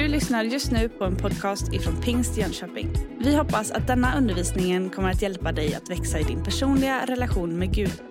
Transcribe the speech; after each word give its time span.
Du 0.00 0.08
lyssnar 0.08 0.44
just 0.44 0.72
nu 0.72 0.88
på 0.88 1.04
en 1.04 1.16
podcast 1.16 1.72
ifrån 1.72 2.00
Pingst 2.02 2.36
Jönköping. 2.36 2.92
Vi 3.18 3.36
hoppas 3.36 3.70
att 3.70 3.86
denna 3.86 4.18
undervisning 4.18 4.90
kommer 4.90 5.10
att 5.10 5.22
hjälpa 5.22 5.52
dig 5.52 5.74
att 5.74 5.90
växa 5.90 6.18
i 6.18 6.22
din 6.22 6.44
personliga 6.44 7.06
relation 7.06 7.58
med 7.58 7.74
Gud. 7.74 8.02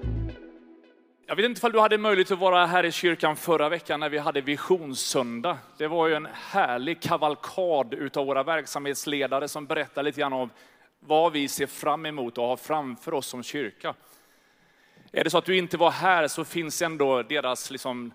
Jag 1.28 1.36
vet 1.36 1.46
inte 1.46 1.66
om 1.66 1.72
du 1.72 1.80
hade 1.80 1.98
möjlighet 1.98 2.32
att 2.32 2.40
vara 2.40 2.66
här 2.66 2.84
i 2.84 2.92
kyrkan 2.92 3.36
förra 3.36 3.70
veckan 3.70 4.00
när 4.00 4.10
vi 4.10 4.18
hade 4.18 4.42
visionssöndag. 4.42 5.58
Det 5.78 5.88
var 5.88 6.08
ju 6.08 6.14
en 6.14 6.28
härlig 6.34 7.02
kavalkad 7.02 7.94
utav 7.94 8.26
våra 8.26 8.44
verksamhetsledare 8.44 9.48
som 9.48 9.66
berättade 9.66 10.06
lite 10.06 10.20
grann 10.20 10.34
om 10.34 10.50
vad 11.00 11.32
vi 11.32 11.48
ser 11.48 11.68
fram 11.68 12.06
emot 12.06 12.38
och 12.38 12.44
har 12.44 12.58
framför 12.58 13.14
oss 13.14 13.28
som 13.28 13.44
kyrka. 13.44 13.94
Är 15.12 15.24
det 15.24 15.30
så 15.30 15.38
att 15.38 15.46
du 15.46 15.58
inte 15.58 15.78
var 15.78 15.92
här 15.92 16.28
så 16.28 16.46
finns 16.46 16.82
ändå 16.82 17.24
deras, 17.24 17.72
liksom, 17.72 18.12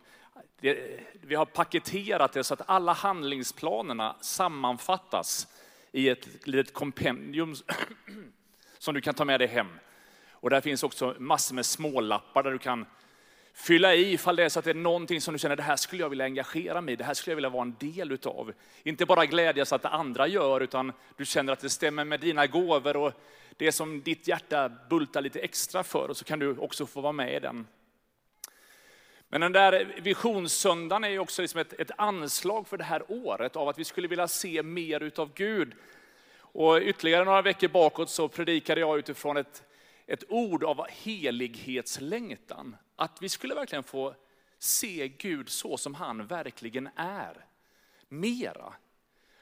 det, 0.64 1.00
vi 1.20 1.34
har 1.34 1.44
paketerat 1.44 2.32
det 2.32 2.44
så 2.44 2.54
att 2.54 2.62
alla 2.66 2.92
handlingsplanerna 2.92 4.16
sammanfattas 4.20 5.46
i 5.92 6.08
ett 6.08 6.46
litet 6.46 6.74
kompendium 6.74 7.54
som 8.78 8.94
du 8.94 9.00
kan 9.00 9.14
ta 9.14 9.24
med 9.24 9.40
dig 9.40 9.48
hem. 9.48 9.66
Och 10.30 10.50
där 10.50 10.60
finns 10.60 10.82
också 10.82 11.14
massor 11.18 11.54
med 11.54 11.66
smålappar 11.66 12.42
där 12.42 12.50
du 12.50 12.58
kan 12.58 12.86
fylla 13.54 13.94
i 13.94 14.12
ifall 14.12 14.36
det 14.36 14.44
är 14.44 14.48
så 14.48 14.58
att 14.58 14.64
det 14.64 14.70
är 14.70 14.74
någonting 14.74 15.20
som 15.20 15.32
du 15.32 15.38
känner, 15.38 15.56
det 15.56 15.62
här 15.62 15.76
skulle 15.76 16.02
jag 16.02 16.08
vilja 16.08 16.24
engagera 16.24 16.80
mig 16.80 16.94
i, 16.94 16.96
det 16.96 17.04
här 17.04 17.14
skulle 17.14 17.32
jag 17.32 17.36
vilja 17.36 17.50
vara 17.50 17.62
en 17.62 17.76
del 17.78 18.12
utav. 18.12 18.52
Inte 18.82 19.06
bara 19.06 19.26
glädjas 19.26 19.72
att 19.72 19.82
det 19.82 19.88
andra 19.88 20.26
gör, 20.26 20.60
utan 20.60 20.92
du 21.16 21.24
känner 21.24 21.52
att 21.52 21.60
det 21.60 21.70
stämmer 21.70 22.04
med 22.04 22.20
dina 22.20 22.46
gåvor 22.46 22.96
och 22.96 23.12
det 23.56 23.72
som 23.72 24.02
ditt 24.02 24.28
hjärta 24.28 24.72
bultar 24.90 25.20
lite 25.20 25.40
extra 25.40 25.82
för, 25.82 26.08
och 26.08 26.16
så 26.16 26.24
kan 26.24 26.38
du 26.38 26.56
också 26.56 26.86
få 26.86 27.00
vara 27.00 27.12
med 27.12 27.36
i 27.36 27.40
den. 27.40 27.66
Men 29.28 29.40
den 29.40 29.52
där 29.52 30.00
visionssöndagen 30.02 31.04
är 31.04 31.08
ju 31.08 31.18
också 31.18 31.42
liksom 31.42 31.60
ett, 31.60 31.72
ett 31.72 31.90
anslag 31.98 32.68
för 32.68 32.76
det 32.76 32.84
här 32.84 33.02
året 33.08 33.56
av 33.56 33.68
att 33.68 33.78
vi 33.78 33.84
skulle 33.84 34.08
vilja 34.08 34.28
se 34.28 34.62
mer 34.62 35.02
utav 35.02 35.34
Gud. 35.34 35.74
Och 36.36 36.78
ytterligare 36.82 37.24
några 37.24 37.42
veckor 37.42 37.68
bakåt 37.68 38.10
så 38.10 38.28
predikade 38.28 38.80
jag 38.80 38.98
utifrån 38.98 39.36
ett, 39.36 39.62
ett 40.06 40.24
ord 40.28 40.64
av 40.64 40.86
helighetslängtan. 40.88 42.76
Att 42.96 43.22
vi 43.22 43.28
skulle 43.28 43.54
verkligen 43.54 43.84
få 43.84 44.14
se 44.58 45.08
Gud 45.08 45.48
så 45.48 45.76
som 45.76 45.94
han 45.94 46.26
verkligen 46.26 46.88
är. 46.96 47.46
Mera. 48.08 48.74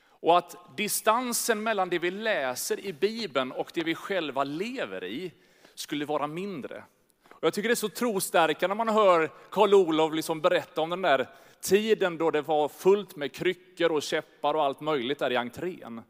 Och 0.05 0.39
att 0.39 0.77
distansen 0.77 1.63
mellan 1.63 1.89
det 1.89 1.99
vi 1.99 2.11
läser 2.11 2.81
i 2.81 2.93
Bibeln 2.93 3.53
och 3.53 3.71
det 3.75 3.85
vi 3.85 3.95
själva 3.95 4.45
lever 4.45 5.05
i 5.05 5.33
skulle 5.75 6.05
vara 6.05 6.27
mindre. 6.27 6.85
Och 7.43 7.47
jag 7.47 7.55
tycker 7.55 7.69
det 7.69 7.73
är 7.73 7.77
så 7.77 7.89
trostärkande 7.89 8.75
när 8.75 8.85
man 8.85 8.95
hör 8.95 9.31
Karl 9.51 9.75
Olov 9.75 10.15
liksom 10.15 10.41
berätta 10.41 10.81
om 10.81 10.91
den 10.91 11.03
där 11.03 11.29
tiden 11.61 12.19
då 12.19 12.31
det 12.31 12.43
var 12.43 12.69
fullt 12.69 13.17
med 13.17 13.33
kryckor 13.33 13.93
och 13.93 14.03
käppar 14.03 14.55
och 14.55 14.65
allt 14.65 14.81
möjligt 14.81 15.19
där 15.19 15.31
i 15.31 15.37
entrén. 15.37 16.03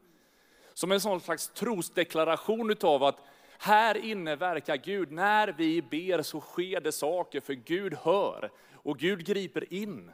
Som 0.73 0.91
en 0.91 0.99
sån 0.99 1.21
slags 1.21 1.47
trosdeklaration 1.47 2.71
utav 2.71 3.03
att 3.03 3.17
här 3.57 3.97
inne 3.97 4.35
verkar 4.35 4.77
Gud. 4.77 5.11
När 5.11 5.47
vi 5.47 5.81
ber 5.81 6.21
så 6.21 6.41
sker 6.41 6.81
det 6.81 6.91
saker, 6.91 7.41
för 7.41 7.53
Gud 7.53 7.93
hör 7.93 8.51
och 8.73 8.97
Gud 8.97 9.25
griper 9.25 9.73
in. 9.73 10.11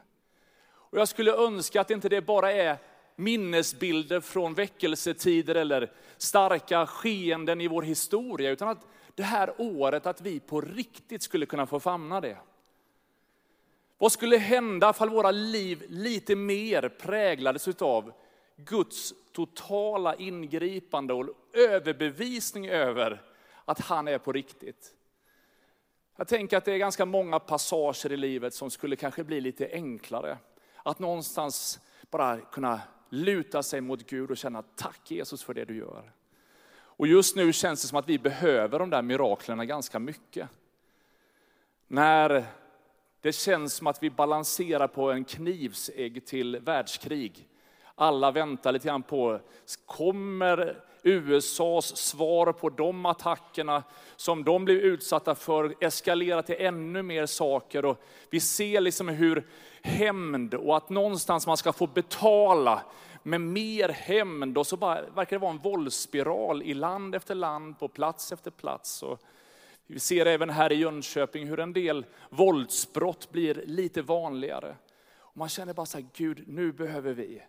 Och 0.72 0.98
jag 0.98 1.08
skulle 1.08 1.32
önska 1.32 1.80
att 1.80 1.90
inte 1.90 2.08
det 2.08 2.20
bara 2.20 2.52
är 2.52 2.76
minnesbilder 3.16 4.20
från 4.20 4.54
väckelsetider 4.54 5.54
eller 5.54 5.92
starka 6.16 6.86
skeenden 6.86 7.60
i 7.60 7.68
vår 7.68 7.82
historia, 7.82 8.50
utan 8.50 8.68
att 8.68 8.86
det 9.20 9.26
här 9.26 9.54
året 9.58 10.06
att 10.06 10.20
vi 10.20 10.40
på 10.40 10.60
riktigt 10.60 11.22
skulle 11.22 11.46
kunna 11.46 11.66
få 11.66 11.80
famna 11.80 12.20
det. 12.20 12.36
Vad 13.98 14.12
skulle 14.12 14.36
hända 14.36 14.94
om 14.98 15.10
våra 15.10 15.30
liv 15.30 15.84
lite 15.88 16.36
mer 16.36 16.88
präglades 16.88 17.68
av 17.68 18.12
Guds 18.56 19.14
totala 19.32 20.14
ingripande 20.14 21.14
och 21.14 21.26
överbevisning 21.52 22.68
över 22.68 23.22
att 23.64 23.80
han 23.80 24.08
är 24.08 24.18
på 24.18 24.32
riktigt. 24.32 24.94
Jag 26.16 26.28
tänker 26.28 26.56
att 26.56 26.64
det 26.64 26.72
är 26.72 26.78
ganska 26.78 27.04
många 27.04 27.38
passager 27.38 28.12
i 28.12 28.16
livet 28.16 28.54
som 28.54 28.70
skulle 28.70 28.96
kanske 28.96 29.24
bli 29.24 29.40
lite 29.40 29.70
enklare. 29.72 30.38
Att 30.82 30.98
någonstans 30.98 31.80
bara 32.10 32.40
kunna 32.40 32.80
luta 33.08 33.62
sig 33.62 33.80
mot 33.80 34.06
Gud 34.06 34.30
och 34.30 34.36
känna 34.36 34.62
tack 34.62 35.10
Jesus 35.10 35.42
för 35.42 35.54
det 35.54 35.64
du 35.64 35.76
gör. 35.76 36.12
Och 37.00 37.06
just 37.06 37.36
nu 37.36 37.52
känns 37.52 37.82
det 37.82 37.88
som 37.88 37.98
att 37.98 38.08
vi 38.08 38.18
behöver 38.18 38.78
de 38.78 38.90
där 38.90 39.02
miraklerna 39.02 39.64
ganska 39.64 39.98
mycket. 39.98 40.48
När 41.88 42.44
det 43.20 43.32
känns 43.32 43.74
som 43.74 43.86
att 43.86 44.02
vi 44.02 44.10
balanserar 44.10 44.86
på 44.88 45.10
en 45.10 45.24
knivsegg 45.24 46.26
till 46.26 46.58
världskrig. 46.58 47.48
Alla 47.94 48.30
väntar 48.30 48.72
lite 48.72 48.88
grann 48.88 49.02
på, 49.02 49.40
kommer 49.86 50.82
USAs 51.02 51.96
svar 51.96 52.52
på 52.52 52.68
de 52.68 53.06
attackerna 53.06 53.82
som 54.16 54.44
de 54.44 54.64
blev 54.64 54.76
utsatta 54.76 55.34
för 55.34 55.74
eskalera 55.80 56.42
till 56.42 56.56
ännu 56.58 57.02
mer 57.02 57.26
saker. 57.26 57.84
Och 57.84 58.02
vi 58.30 58.40
ser 58.40 58.80
liksom 58.80 59.08
hur 59.08 59.46
hämnd 59.82 60.54
och 60.54 60.76
att 60.76 60.90
någonstans 60.90 61.46
man 61.46 61.56
ska 61.56 61.72
få 61.72 61.86
betala 61.86 62.82
med 63.22 63.40
mer 63.40 63.88
hämnd. 63.88 64.58
Och 64.58 64.66
så 64.66 64.76
bara, 64.76 65.02
verkar 65.02 65.36
det 65.36 65.40
vara 65.40 65.50
en 65.50 65.58
våldsspiral 65.58 66.62
i 66.62 66.74
land 66.74 67.14
efter 67.14 67.34
land, 67.34 67.78
på 67.78 67.88
plats 67.88 68.32
efter 68.32 68.50
plats. 68.50 69.02
Och 69.02 69.20
vi 69.86 70.00
ser 70.00 70.26
även 70.26 70.50
här 70.50 70.72
i 70.72 70.74
Jönköping 70.74 71.46
hur 71.46 71.60
en 71.60 71.72
del 71.72 72.06
våldsbrott 72.30 73.30
blir 73.30 73.62
lite 73.66 74.02
vanligare. 74.02 74.76
Och 75.18 75.36
man 75.36 75.48
känner 75.48 75.74
bara 75.74 75.86
så 75.86 75.98
här, 75.98 76.06
Gud 76.14 76.48
nu 76.48 76.72
behöver 76.72 77.12
vi 77.12 77.42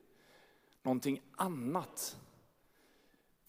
någonting 0.84 1.22
annat 1.36 2.18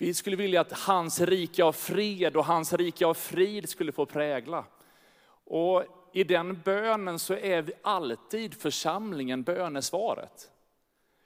vi 0.03 0.15
skulle 0.15 0.37
vilja 0.37 0.61
att 0.61 0.73
hans 0.73 1.21
rike 1.21 1.65
av 1.65 1.73
fred 1.73 2.37
och 2.37 2.45
hans 2.45 2.73
rike 2.73 3.07
av 3.07 3.15
frid 3.15 3.69
skulle 3.69 3.93
få 3.93 4.07
prägla. 4.07 4.65
Och 5.45 5.85
i 6.13 6.25
den 6.25 6.61
bönen 6.65 7.19
så 7.19 7.35
är 7.35 7.63
vi 7.63 7.73
alltid 7.83 8.55
församlingen 8.55 9.43
bönesvaret. 9.43 10.52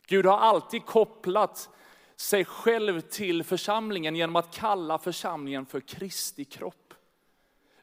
Gud 0.06 0.27
har 0.27 0.39
alltid 0.39 0.87
kopplat 0.87 1.71
sig 2.17 2.44
själv 2.44 3.00
till 3.00 3.44
församlingen 3.44 4.17
genom 4.17 4.37
att 4.37 4.55
kalla 4.55 4.99
församlingen 4.99 5.67
för 5.67 5.81
Kristi 5.81 6.44
kropp. 6.44 6.94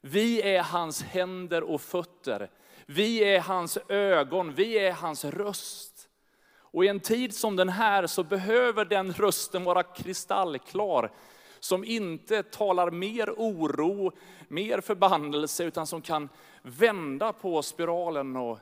Vi 0.01 0.41
är 0.41 0.61
hans 0.61 1.03
händer 1.03 1.63
och 1.63 1.81
fötter. 1.81 2.49
Vi 2.85 3.19
är 3.19 3.39
hans 3.39 3.77
ögon, 3.89 4.53
vi 4.53 4.79
är 4.79 4.91
hans 4.91 5.25
röst. 5.25 6.09
Och 6.57 6.85
i 6.85 6.87
en 6.87 6.99
tid 6.99 7.35
som 7.35 7.55
den 7.55 7.69
här 7.69 8.07
så 8.07 8.23
behöver 8.23 8.85
den 8.85 9.13
rösten 9.13 9.63
vara 9.63 9.83
kristallklar. 9.83 11.11
Som 11.59 11.83
inte 11.83 12.43
talar 12.43 12.91
mer 12.91 13.29
oro, 13.37 14.11
mer 14.47 14.81
förbannelse, 14.81 15.63
utan 15.63 15.87
som 15.87 16.01
kan 16.01 16.29
vända 16.61 17.33
på 17.33 17.61
spiralen 17.61 18.35
och 18.35 18.59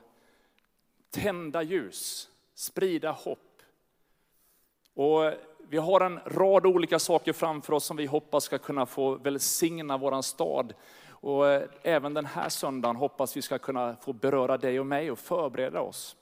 tända 1.10 1.62
ljus, 1.62 2.28
sprida 2.54 3.10
hopp. 3.10 3.51
Och 4.94 5.32
vi 5.68 5.78
har 5.78 6.00
en 6.00 6.20
rad 6.26 6.66
olika 6.66 6.98
saker 6.98 7.32
framför 7.32 7.72
oss 7.72 7.84
som 7.84 7.96
vi 7.96 8.06
hoppas 8.06 8.44
ska 8.44 8.58
kunna 8.58 8.86
få 8.86 9.14
välsigna 9.14 9.96
våran 9.96 10.22
stad. 10.22 10.74
Och 11.10 11.48
eh, 11.48 11.62
även 11.82 12.14
den 12.14 12.26
här 12.26 12.48
söndagen 12.48 12.96
hoppas 12.96 13.36
vi 13.36 13.42
ska 13.42 13.58
kunna 13.58 13.96
få 13.96 14.12
beröra 14.12 14.58
dig 14.58 14.80
och 14.80 14.86
mig 14.86 15.10
och 15.10 15.18
förbereda 15.18 15.80
oss. 15.80 16.16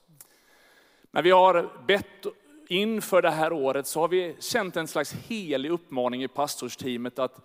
När 1.10 1.22
vi 1.22 1.30
har 1.30 1.70
bett 1.86 2.26
inför 2.68 3.22
det 3.22 3.30
här 3.30 3.52
året 3.52 3.86
så 3.86 4.00
har 4.00 4.08
vi 4.08 4.36
känt 4.38 4.76
en 4.76 4.88
slags 4.88 5.12
helig 5.12 5.70
uppmaning 5.70 6.22
i 6.22 6.28
pastorsteamet 6.28 7.18
att 7.18 7.40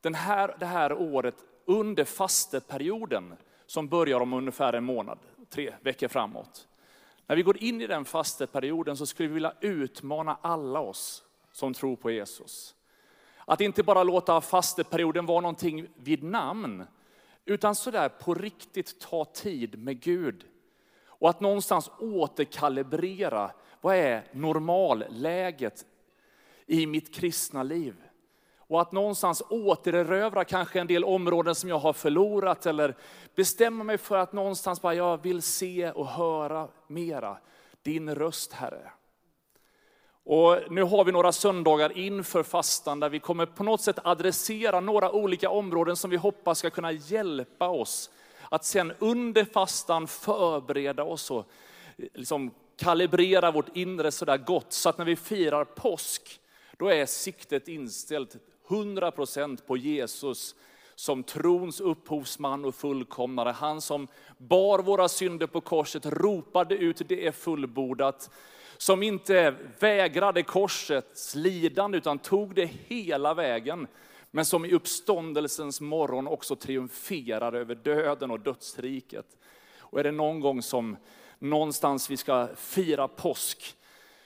den 0.00 0.14
här, 0.14 0.56
det 0.58 0.66
här 0.66 0.92
året 0.92 1.34
under 1.64 2.04
fasteperioden 2.04 3.34
som 3.66 3.88
börjar 3.88 4.20
om 4.20 4.32
ungefär 4.32 4.72
en 4.72 4.84
månad, 4.84 5.18
tre 5.50 5.72
veckor 5.80 6.08
framåt. 6.08 6.68
När 7.26 7.36
vi 7.36 7.42
går 7.42 7.62
in 7.62 7.80
i 7.80 7.86
den 7.86 8.04
fasteperioden 8.04 8.96
så 8.96 9.06
skulle 9.06 9.28
vi 9.28 9.34
vilja 9.34 9.54
utmana 9.60 10.38
alla 10.42 10.80
oss 10.80 11.24
som 11.52 11.74
tror 11.74 11.96
på 11.96 12.10
Jesus. 12.10 12.74
Att 13.44 13.60
inte 13.60 13.82
bara 13.82 14.02
låta 14.02 14.40
fasteperioden 14.40 15.26
vara 15.26 15.40
någonting 15.40 15.86
vid 15.96 16.22
namn, 16.22 16.84
utan 17.44 17.74
sådär 17.74 18.08
på 18.08 18.34
riktigt 18.34 19.00
ta 19.00 19.24
tid 19.24 19.78
med 19.78 20.00
Gud 20.00 20.44
och 21.06 21.30
att 21.30 21.40
någonstans 21.40 21.90
återkalibrera, 21.98 23.50
vad 23.80 23.96
är 23.96 24.24
normalläget 24.32 25.86
i 26.66 26.86
mitt 26.86 27.14
kristna 27.14 27.62
liv? 27.62 27.94
Och 28.66 28.80
att 28.80 28.92
någonstans 28.92 29.42
återerövra 29.48 30.44
kanske 30.44 30.80
en 30.80 30.86
del 30.86 31.04
områden 31.04 31.54
som 31.54 31.68
jag 31.68 31.78
har 31.78 31.92
förlorat 31.92 32.66
eller 32.66 32.94
bestämma 33.34 33.84
mig 33.84 33.98
för 33.98 34.18
att 34.18 34.32
någonstans 34.32 34.82
bara 34.82 34.94
jag 34.94 35.22
vill 35.22 35.42
se 35.42 35.90
och 35.90 36.06
höra 36.06 36.68
mera 36.86 37.36
din 37.82 38.14
röst 38.14 38.52
Herre. 38.52 38.90
Och 40.26 40.58
nu 40.70 40.82
har 40.82 41.04
vi 41.04 41.12
några 41.12 41.32
söndagar 41.32 41.98
inför 41.98 42.42
fastan 42.42 43.00
där 43.00 43.08
vi 43.08 43.20
kommer 43.20 43.46
på 43.46 43.64
något 43.64 43.80
sätt 43.80 43.98
adressera 44.04 44.80
några 44.80 45.12
olika 45.12 45.50
områden 45.50 45.96
som 45.96 46.10
vi 46.10 46.16
hoppas 46.16 46.58
ska 46.58 46.70
kunna 46.70 46.92
hjälpa 46.92 47.68
oss 47.68 48.10
att 48.48 48.64
sen 48.64 48.92
under 48.98 49.44
fastan 49.44 50.06
förbereda 50.06 51.04
oss 51.04 51.30
och 51.30 51.46
eh, 51.96 52.06
liksom 52.14 52.50
kalibrera 52.76 53.50
vårt 53.50 53.76
inre 53.76 54.12
sådär 54.12 54.36
gott 54.36 54.72
så 54.72 54.88
att 54.88 54.98
när 54.98 55.04
vi 55.04 55.16
firar 55.16 55.64
påsk, 55.64 56.40
då 56.76 56.88
är 56.88 57.06
siktet 57.06 57.68
inställt 57.68 58.36
100% 58.68 59.66
på 59.66 59.76
Jesus 59.76 60.54
som 60.94 61.22
trons 61.22 61.80
upphovsman 61.80 62.64
och 62.64 62.74
fullkomnare. 62.74 63.50
Han 63.50 63.80
som 63.80 64.08
bar 64.38 64.78
våra 64.78 65.08
synder 65.08 65.46
på 65.46 65.60
korset, 65.60 66.06
ropade 66.06 66.74
ut 66.74 67.02
det 67.08 67.26
är 67.26 67.32
fullbordat. 67.32 68.30
Som 68.76 69.02
inte 69.02 69.54
vägrade 69.78 70.42
korsets 70.42 71.34
lidande 71.34 71.98
utan 71.98 72.18
tog 72.18 72.54
det 72.54 72.66
hela 72.66 73.34
vägen. 73.34 73.86
Men 74.30 74.44
som 74.44 74.64
i 74.64 74.72
uppståndelsens 74.72 75.80
morgon 75.80 76.26
också 76.26 76.56
triumferar 76.56 77.52
över 77.52 77.74
döden 77.74 78.30
och 78.30 78.40
dödsriket. 78.40 79.26
Och 79.78 80.00
är 80.00 80.04
det 80.04 80.12
någon 80.12 80.40
gång 80.40 80.62
som 80.62 80.96
någonstans 81.38 82.10
vi 82.10 82.16
ska 82.16 82.48
fira 82.56 83.08
påsk, 83.08 83.76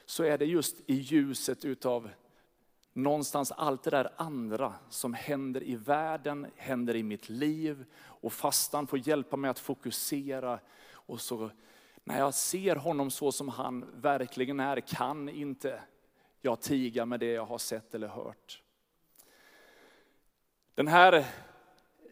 så 0.06 0.24
är 0.24 0.38
det 0.38 0.44
just 0.44 0.76
i 0.86 0.94
ljuset 0.94 1.64
utav 1.64 2.10
någonstans 2.98 3.52
allt 3.52 3.82
det 3.82 3.90
där 3.90 4.12
andra 4.16 4.74
som 4.88 5.14
händer 5.14 5.62
i 5.62 5.76
världen, 5.76 6.46
händer 6.56 6.96
i 6.96 7.02
mitt 7.02 7.28
liv. 7.28 7.84
Och 8.00 8.32
fastan 8.32 8.86
får 8.86 9.08
hjälpa 9.08 9.36
mig 9.36 9.50
att 9.50 9.58
fokusera. 9.58 10.60
Och 10.92 11.20
så 11.20 11.50
när 12.04 12.18
jag 12.18 12.34
ser 12.34 12.76
honom 12.76 13.10
så 13.10 13.32
som 13.32 13.48
han 13.48 14.00
verkligen 14.00 14.60
är, 14.60 14.80
kan 14.80 15.28
inte 15.28 15.80
jag 16.40 16.60
tiga 16.60 17.06
med 17.06 17.20
det 17.20 17.32
jag 17.32 17.46
har 17.46 17.58
sett 17.58 17.94
eller 17.94 18.08
hört. 18.08 18.62
Den 20.74 20.88
här 20.88 21.24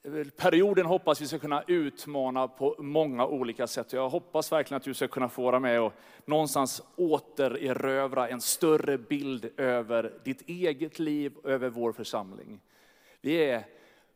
Eh, 0.06 0.26
perioden 0.36 0.86
hoppas 0.86 1.20
vi 1.20 1.26
ska 1.26 1.38
kunna 1.38 1.62
utmana 1.66 2.48
på 2.48 2.76
många 2.78 3.26
olika 3.26 3.66
sätt. 3.66 3.92
Jag 3.92 4.08
hoppas 4.08 4.52
verkligen 4.52 4.76
att 4.76 4.84
du 4.84 4.94
ska 4.94 5.08
kunna 5.08 5.28
få 5.28 5.42
vara 5.42 5.60
med 5.60 5.80
och 5.80 5.92
någonstans 6.24 6.82
återerövra 6.96 8.28
en 8.28 8.40
större 8.40 8.98
bild 8.98 9.50
över 9.56 10.12
ditt 10.24 10.48
eget 10.48 10.98
liv, 10.98 11.32
över 11.44 11.68
vår 11.68 11.92
församling. 11.92 12.60
Vi 13.20 13.34
är 13.34 13.66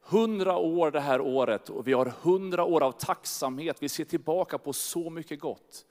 hundra 0.03 0.57
år 0.57 0.91
det 0.91 1.01
här 1.01 1.21
året 1.21 1.69
och 1.69 1.89
vi 1.89 1.93
har 1.93 2.13
hundra 2.23 2.65
år 2.65 2.83
av 2.83 2.93
tacksamhet. 2.93 3.83
Vi 3.83 3.89
ser 3.89 4.05
tillbaka 4.05 4.59
på 4.59 4.73
så 4.73 5.11
mycket 5.11 5.41
gott. 5.41 5.85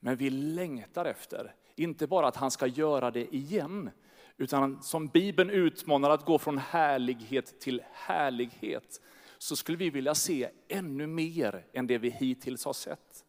Men 0.00 0.16
vi 0.16 0.30
längtar 0.30 1.04
efter, 1.04 1.54
inte 1.74 2.06
bara 2.06 2.26
att 2.26 2.36
han 2.36 2.50
ska 2.50 2.66
göra 2.66 3.10
det 3.10 3.34
igen, 3.34 3.90
utan 4.38 4.82
som 4.82 5.08
Bibeln 5.08 5.50
utmanar 5.50 6.10
att 6.10 6.24
gå 6.24 6.38
från 6.38 6.58
härlighet 6.58 7.60
till 7.60 7.82
härlighet, 7.92 9.00
så 9.38 9.56
skulle 9.56 9.78
vi 9.78 9.90
vilja 9.90 10.14
se 10.14 10.48
ännu 10.68 11.06
mer 11.06 11.64
än 11.72 11.86
det 11.86 11.98
vi 11.98 12.10
hittills 12.10 12.64
har 12.64 12.72
sett. 12.72 13.24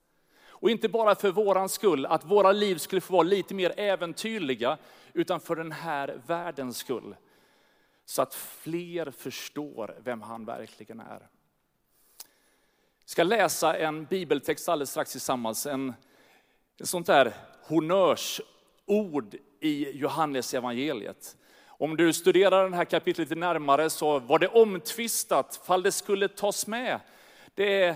Och 0.48 0.70
inte 0.70 0.90
bara 0.90 1.16
för 1.16 1.32
våran 1.32 1.70
skull, 1.70 2.06
att 2.06 2.26
våra 2.26 2.52
liv 2.52 2.76
skulle 2.76 3.02
få 3.02 3.14
vara 3.14 3.24
lite 3.24 3.54
mer 3.54 3.74
äventyrliga, 3.78 4.78
utan 5.14 5.40
för 5.40 5.56
den 5.56 5.72
här 5.72 6.22
världens 6.28 6.78
skull. 6.78 7.16
Så 8.06 8.22
att 8.22 8.34
fler 8.34 9.12
förstår 9.12 9.96
vem 10.04 10.22
han 10.22 10.46
verkligen 10.46 11.00
är. 11.00 11.20
Jag 13.00 13.12
ska 13.12 13.24
läsa 13.24 13.78
en 13.78 14.06
bibeltext 14.06 14.70
alldeles 14.70 14.92
strax 14.92 15.12
tillsammans, 15.12 15.66
en, 15.66 15.94
en 16.78 16.88
sånt 16.88 17.08
där 17.08 17.34
honnörsord 17.64 19.38
i 19.62 19.92
Johannes 19.98 20.54
evangeliet. 20.54 21.36
Om 21.68 21.98
du 21.98 22.14
studerar 22.14 22.70
det 22.70 22.76
här 22.76 22.86
kapitlet 22.86 23.30
lite 23.30 23.40
närmare 23.40 23.90
så 23.90 24.20
var 24.20 24.40
det 24.40 24.48
omtvistat 24.48 25.62
fall 25.66 25.84
det 25.84 25.92
skulle 25.92 26.28
tas 26.28 26.68
med. 26.68 27.00
Det 27.56 27.84
är 27.84 27.96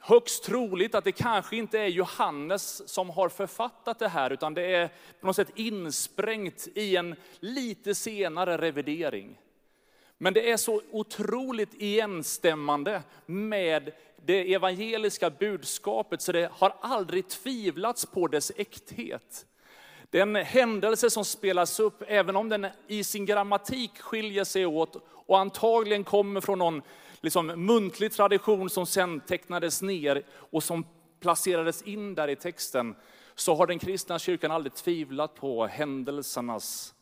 högst 0.00 0.44
troligt 0.44 0.94
att 0.94 1.04
det 1.04 1.12
kanske 1.12 1.56
inte 1.56 1.78
är 1.78 1.86
Johannes 1.86 2.88
som 2.88 3.10
har 3.10 3.28
författat 3.28 3.98
det 3.98 4.08
här, 4.08 4.30
utan 4.32 4.54
det 4.54 4.62
är 4.62 4.90
på 5.20 5.26
något 5.26 5.36
sätt 5.36 5.50
insprängt 5.54 6.68
i 6.74 6.96
en 6.96 7.16
lite 7.40 7.94
senare 7.94 8.58
revidering. 8.58 9.38
Men 10.18 10.34
det 10.34 10.50
är 10.50 10.56
så 10.56 10.82
otroligt 10.90 11.74
igenstämmande 11.74 13.02
med 13.26 13.92
det 14.24 14.54
evangeliska 14.54 15.30
budskapet, 15.30 16.22
så 16.22 16.32
det 16.32 16.50
har 16.52 16.74
aldrig 16.80 17.28
tvivlats 17.28 18.06
på 18.06 18.28
dess 18.28 18.52
äkthet. 18.56 19.46
Den 20.16 20.36
händelse 20.36 21.10
som 21.10 21.24
spelas 21.24 21.80
upp, 21.80 22.02
även 22.06 22.36
om 22.36 22.48
den 22.48 22.66
i 22.86 23.04
sin 23.04 23.26
grammatik 23.26 23.98
skiljer 24.00 24.44
sig 24.44 24.66
åt 24.66 24.96
och 25.08 25.38
antagligen 25.38 26.04
kommer 26.04 26.40
från 26.40 26.58
någon 26.58 26.82
liksom, 27.20 27.46
muntlig 27.46 28.12
tradition 28.12 28.70
som 28.70 28.86
sen 28.86 29.20
tecknades 29.20 29.82
ner 29.82 30.22
och 30.32 30.62
som 30.62 30.86
placerades 31.20 31.82
in 31.82 32.14
där 32.14 32.28
i 32.28 32.36
texten, 32.36 32.94
så 33.34 33.54
har 33.54 33.66
den 33.66 33.78
kristna 33.78 34.18
kyrkan 34.18 34.50
aldrig 34.50 34.74
tvivlat 34.74 35.34
på 35.34 35.66
händelsernas 35.66 36.94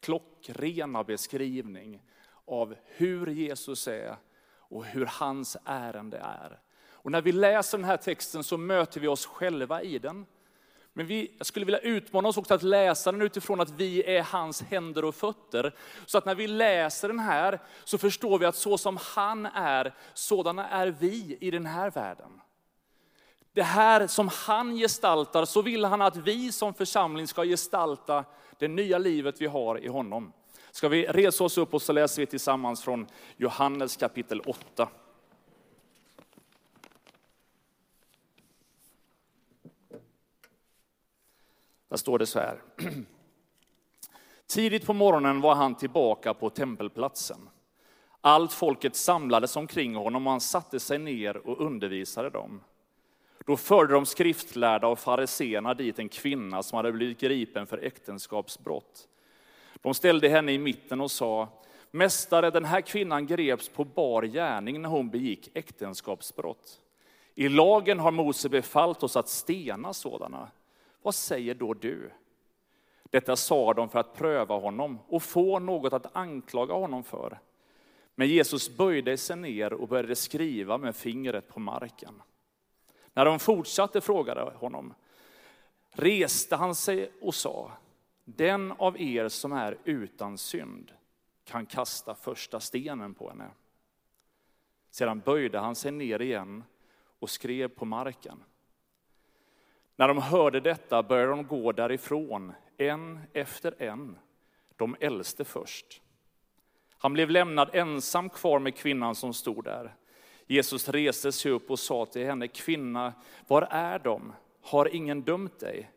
klockrena 0.00 1.04
beskrivning 1.04 2.02
av 2.44 2.74
hur 2.84 3.26
Jesus 3.26 3.88
är 3.88 4.16
och 4.50 4.84
hur 4.84 5.06
hans 5.06 5.56
ärende 5.64 6.18
är. 6.18 6.58
Och 6.90 7.12
när 7.12 7.22
vi 7.22 7.32
läser 7.32 7.78
den 7.78 7.84
här 7.84 7.96
texten 7.96 8.44
så 8.44 8.56
möter 8.56 9.00
vi 9.00 9.08
oss 9.08 9.26
själva 9.26 9.82
i 9.82 9.98
den. 9.98 10.26
Men 10.98 11.06
vi, 11.06 11.30
jag 11.38 11.46
skulle 11.46 11.66
vilja 11.66 11.78
utmana 11.78 12.28
oss 12.28 12.36
också 12.36 12.54
att 12.54 12.62
läsa 12.62 13.12
den 13.12 13.22
utifrån 13.22 13.60
att 13.60 13.70
vi 13.70 14.16
är 14.16 14.22
hans 14.22 14.62
händer 14.62 15.04
och 15.04 15.14
fötter. 15.14 15.74
Så 16.06 16.18
att 16.18 16.24
när 16.24 16.34
vi 16.34 16.46
läser 16.46 17.08
den 17.08 17.18
här 17.18 17.58
så 17.84 17.98
förstår 17.98 18.38
vi 18.38 18.46
att 18.46 18.56
så 18.56 18.78
som 18.78 18.98
han 19.14 19.46
är, 19.46 19.94
sådana 20.14 20.68
är 20.68 20.86
vi 20.86 21.38
i 21.40 21.50
den 21.50 21.66
här 21.66 21.90
världen. 21.90 22.40
Det 23.52 23.62
här 23.62 24.06
som 24.06 24.30
han 24.46 24.76
gestaltar, 24.76 25.44
så 25.44 25.62
vill 25.62 25.84
han 25.84 26.02
att 26.02 26.16
vi 26.16 26.52
som 26.52 26.74
församling 26.74 27.28
ska 27.28 27.44
gestalta 27.44 28.24
det 28.58 28.68
nya 28.68 28.98
livet 28.98 29.40
vi 29.40 29.46
har 29.46 29.78
i 29.78 29.88
honom. 29.88 30.32
Ska 30.70 30.88
vi 30.88 31.06
resa 31.06 31.44
oss 31.44 31.58
upp 31.58 31.74
och 31.74 31.82
så 31.82 31.92
läser 31.92 32.22
vi 32.22 32.26
tillsammans 32.26 32.82
från 32.82 33.06
Johannes 33.36 33.96
kapitel 33.96 34.40
8. 34.40 34.88
Där 41.88 41.96
står 41.96 42.18
det 42.18 42.26
så 42.26 42.38
här. 42.38 42.62
Tidigt 44.46 44.86
på 44.86 44.92
morgonen 44.92 45.40
var 45.40 45.54
han 45.54 45.74
tillbaka 45.74 46.34
på 46.34 46.50
tempelplatsen. 46.50 47.48
Allt 48.20 48.52
folket 48.52 48.96
samlades 48.96 49.56
omkring 49.56 49.94
honom 49.94 50.26
och 50.26 50.30
han 50.30 50.40
satte 50.40 50.80
sig 50.80 50.98
ner 50.98 51.36
och 51.36 51.60
undervisade 51.60 52.30
dem. 52.30 52.60
Då 53.46 53.56
förde 53.56 53.92
de 53.92 54.06
skriftlärda 54.06 54.86
och 54.86 54.98
fariseerna 54.98 55.74
dit 55.74 55.98
en 55.98 56.08
kvinna 56.08 56.62
som 56.62 56.76
hade 56.76 56.92
blivit 56.92 57.20
gripen 57.20 57.66
för 57.66 57.78
äktenskapsbrott. 57.78 59.08
De 59.82 59.94
ställde 59.94 60.28
henne 60.28 60.52
i 60.52 60.58
mitten 60.58 61.00
och 61.00 61.10
sa, 61.10 61.48
Mästare, 61.90 62.50
den 62.50 62.64
här 62.64 62.80
kvinnan 62.80 63.26
greps 63.26 63.68
på 63.68 63.84
bar 63.84 64.22
gärning 64.22 64.82
när 64.82 64.88
hon 64.88 65.10
begick 65.10 65.50
äktenskapsbrott. 65.54 66.80
I 67.34 67.48
lagen 67.48 67.98
har 67.98 68.10
Mose 68.10 68.48
befallt 68.48 69.02
oss 69.02 69.16
att 69.16 69.28
stena 69.28 69.94
sådana. 69.94 70.48
Vad 71.08 71.14
säger 71.14 71.54
då 71.54 71.74
du? 71.74 72.10
Detta 73.02 73.36
sa 73.36 73.74
de 73.74 73.88
för 73.88 73.98
att 73.98 74.14
pröva 74.14 74.58
honom 74.58 74.98
och 75.08 75.22
få 75.22 75.58
något 75.58 75.92
att 75.92 76.16
anklaga 76.16 76.74
honom 76.74 77.04
för. 77.04 77.40
Men 78.14 78.28
Jesus 78.28 78.76
böjde 78.76 79.16
sig 79.16 79.36
ner 79.36 79.72
och 79.72 79.88
började 79.88 80.16
skriva 80.16 80.78
med 80.78 80.96
fingret 80.96 81.48
på 81.48 81.60
marken. 81.60 82.22
När 83.14 83.24
de 83.24 83.38
fortsatte 83.38 84.00
frågade 84.00 84.40
honom 84.40 84.94
reste 85.90 86.56
han 86.56 86.74
sig 86.74 87.12
och 87.20 87.34
sa, 87.34 87.72
den 88.24 88.72
av 88.72 89.00
er 89.00 89.28
som 89.28 89.52
är 89.52 89.78
utan 89.84 90.38
synd 90.38 90.92
kan 91.44 91.66
kasta 91.66 92.14
första 92.14 92.60
stenen 92.60 93.14
på 93.14 93.28
henne. 93.28 93.50
Sedan 94.90 95.20
böjde 95.20 95.58
han 95.58 95.74
sig 95.74 95.92
ner 95.92 96.22
igen 96.22 96.64
och 97.18 97.30
skrev 97.30 97.68
på 97.68 97.84
marken. 97.84 98.42
När 99.98 100.08
de 100.08 100.18
hörde 100.18 100.60
detta 100.60 101.02
började 101.02 101.30
de 101.30 101.46
gå 101.46 101.72
därifrån, 101.72 102.52
en 102.76 103.20
efter 103.32 103.82
en, 103.82 104.18
de 104.76 104.96
äldste 105.00 105.44
först. 105.44 106.02
Han 106.98 107.12
blev 107.12 107.30
lämnad 107.30 107.70
ensam 107.72 108.30
kvar 108.30 108.58
med 108.58 108.76
kvinnan 108.76 109.14
som 109.14 109.34
stod 109.34 109.64
där. 109.64 109.94
Jesus 110.46 110.88
reste 110.88 111.32
sig 111.32 111.52
upp 111.52 111.70
och 111.70 111.78
sa 111.78 112.06
till 112.06 112.26
henne, 112.26 112.48
kvinna, 112.48 113.12
var 113.46 113.62
är 113.70 113.98
de? 113.98 114.32
Har 114.60 114.94
ingen 114.94 115.22
dömt 115.22 115.60
dig? 115.60 115.90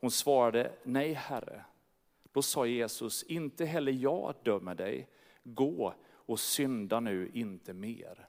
Hon 0.00 0.10
svarade, 0.10 0.72
nej 0.82 1.12
herre. 1.12 1.64
Då 2.32 2.42
sa 2.42 2.66
Jesus, 2.66 3.22
inte 3.22 3.64
heller 3.64 3.92
jag 3.92 4.34
dömer 4.42 4.74
dig. 4.74 5.08
Gå 5.42 5.94
och 6.12 6.40
synda 6.40 7.00
nu 7.00 7.30
inte 7.34 7.72
mer. 7.72 8.28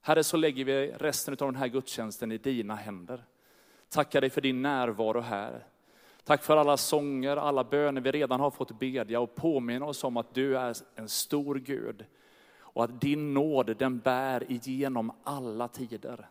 Herre, 0.00 0.24
så 0.24 0.36
lägger 0.36 0.64
vi 0.64 0.92
resten 0.92 1.32
av 1.32 1.52
den 1.52 1.56
här 1.56 1.68
gudstjänsten 1.68 2.32
i 2.32 2.38
dina 2.38 2.74
händer. 2.74 3.24
Tackar 3.88 4.20
dig 4.20 4.30
för 4.30 4.40
din 4.40 4.62
närvaro 4.62 5.20
här. 5.20 5.64
Tack 6.24 6.42
för 6.42 6.56
alla 6.56 6.76
sånger, 6.76 7.36
alla 7.36 7.64
böner 7.64 8.00
vi 8.00 8.12
redan 8.12 8.40
har 8.40 8.50
fått 8.50 8.78
bedja 8.78 9.20
och 9.20 9.34
påminna 9.34 9.86
oss 9.86 10.04
om 10.04 10.16
att 10.16 10.34
du 10.34 10.58
är 10.58 10.76
en 10.94 11.08
stor 11.08 11.54
Gud. 11.54 12.04
Och 12.56 12.84
att 12.84 13.00
din 13.00 13.34
nåd 13.34 13.76
den 13.78 13.98
bär 13.98 14.52
igenom 14.52 15.12
alla 15.24 15.68
tider. 15.68 16.28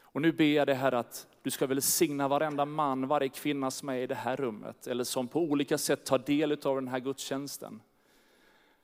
Och 0.00 0.22
nu 0.22 0.32
ber 0.32 0.44
jag 0.44 0.66
dig 0.66 0.74
här 0.74 0.92
att 0.92 1.26
du 1.42 1.50
ska 1.50 1.66
välsigna 1.66 2.28
varenda 2.28 2.64
man, 2.64 3.08
varje 3.08 3.28
kvinna 3.28 3.70
som 3.70 3.88
är 3.88 3.96
i 3.96 4.06
det 4.06 4.14
här 4.14 4.36
rummet, 4.36 4.86
eller 4.86 5.04
som 5.04 5.28
på 5.28 5.40
olika 5.40 5.78
sätt 5.78 6.04
tar 6.04 6.18
del 6.18 6.52
av 6.52 6.74
den 6.74 6.88
här 6.88 6.98
gudstjänsten. 6.98 7.80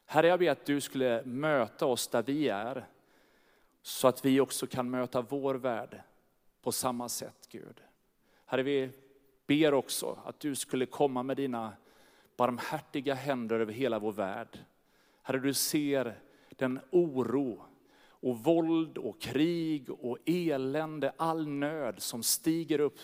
Herre, 0.06 0.26
jag 0.26 0.38
ber 0.38 0.50
att 0.50 0.66
du 0.66 0.80
skulle 0.80 1.22
möta 1.24 1.86
oss 1.86 2.08
där 2.08 2.22
vi 2.22 2.48
är, 2.48 2.86
så 3.82 4.08
att 4.08 4.24
vi 4.24 4.40
också 4.40 4.66
kan 4.66 4.90
möta 4.90 5.22
vår 5.22 5.54
värld 5.54 6.02
på 6.62 6.72
samma 6.72 7.08
sätt, 7.08 7.48
Gud. 7.50 7.82
Herre, 8.44 8.62
vi 8.62 8.90
ber 9.46 9.74
också 9.74 10.18
att 10.24 10.40
du 10.40 10.54
skulle 10.54 10.86
komma 10.86 11.22
med 11.22 11.36
dina 11.36 11.72
barmhärtiga 12.36 13.14
händer 13.14 13.60
över 13.60 13.72
hela 13.72 13.98
vår 13.98 14.12
värld. 14.12 14.58
Herre, 15.22 15.38
du 15.38 15.54
ser 15.54 16.20
den 16.56 16.80
oro 16.90 17.64
och 18.20 18.38
våld 18.38 18.98
och 18.98 19.20
krig 19.20 19.90
och 19.90 20.18
elände, 20.26 21.12
all 21.16 21.48
nöd 21.48 22.02
som 22.02 22.22
stiger 22.22 22.78
upp. 22.78 22.98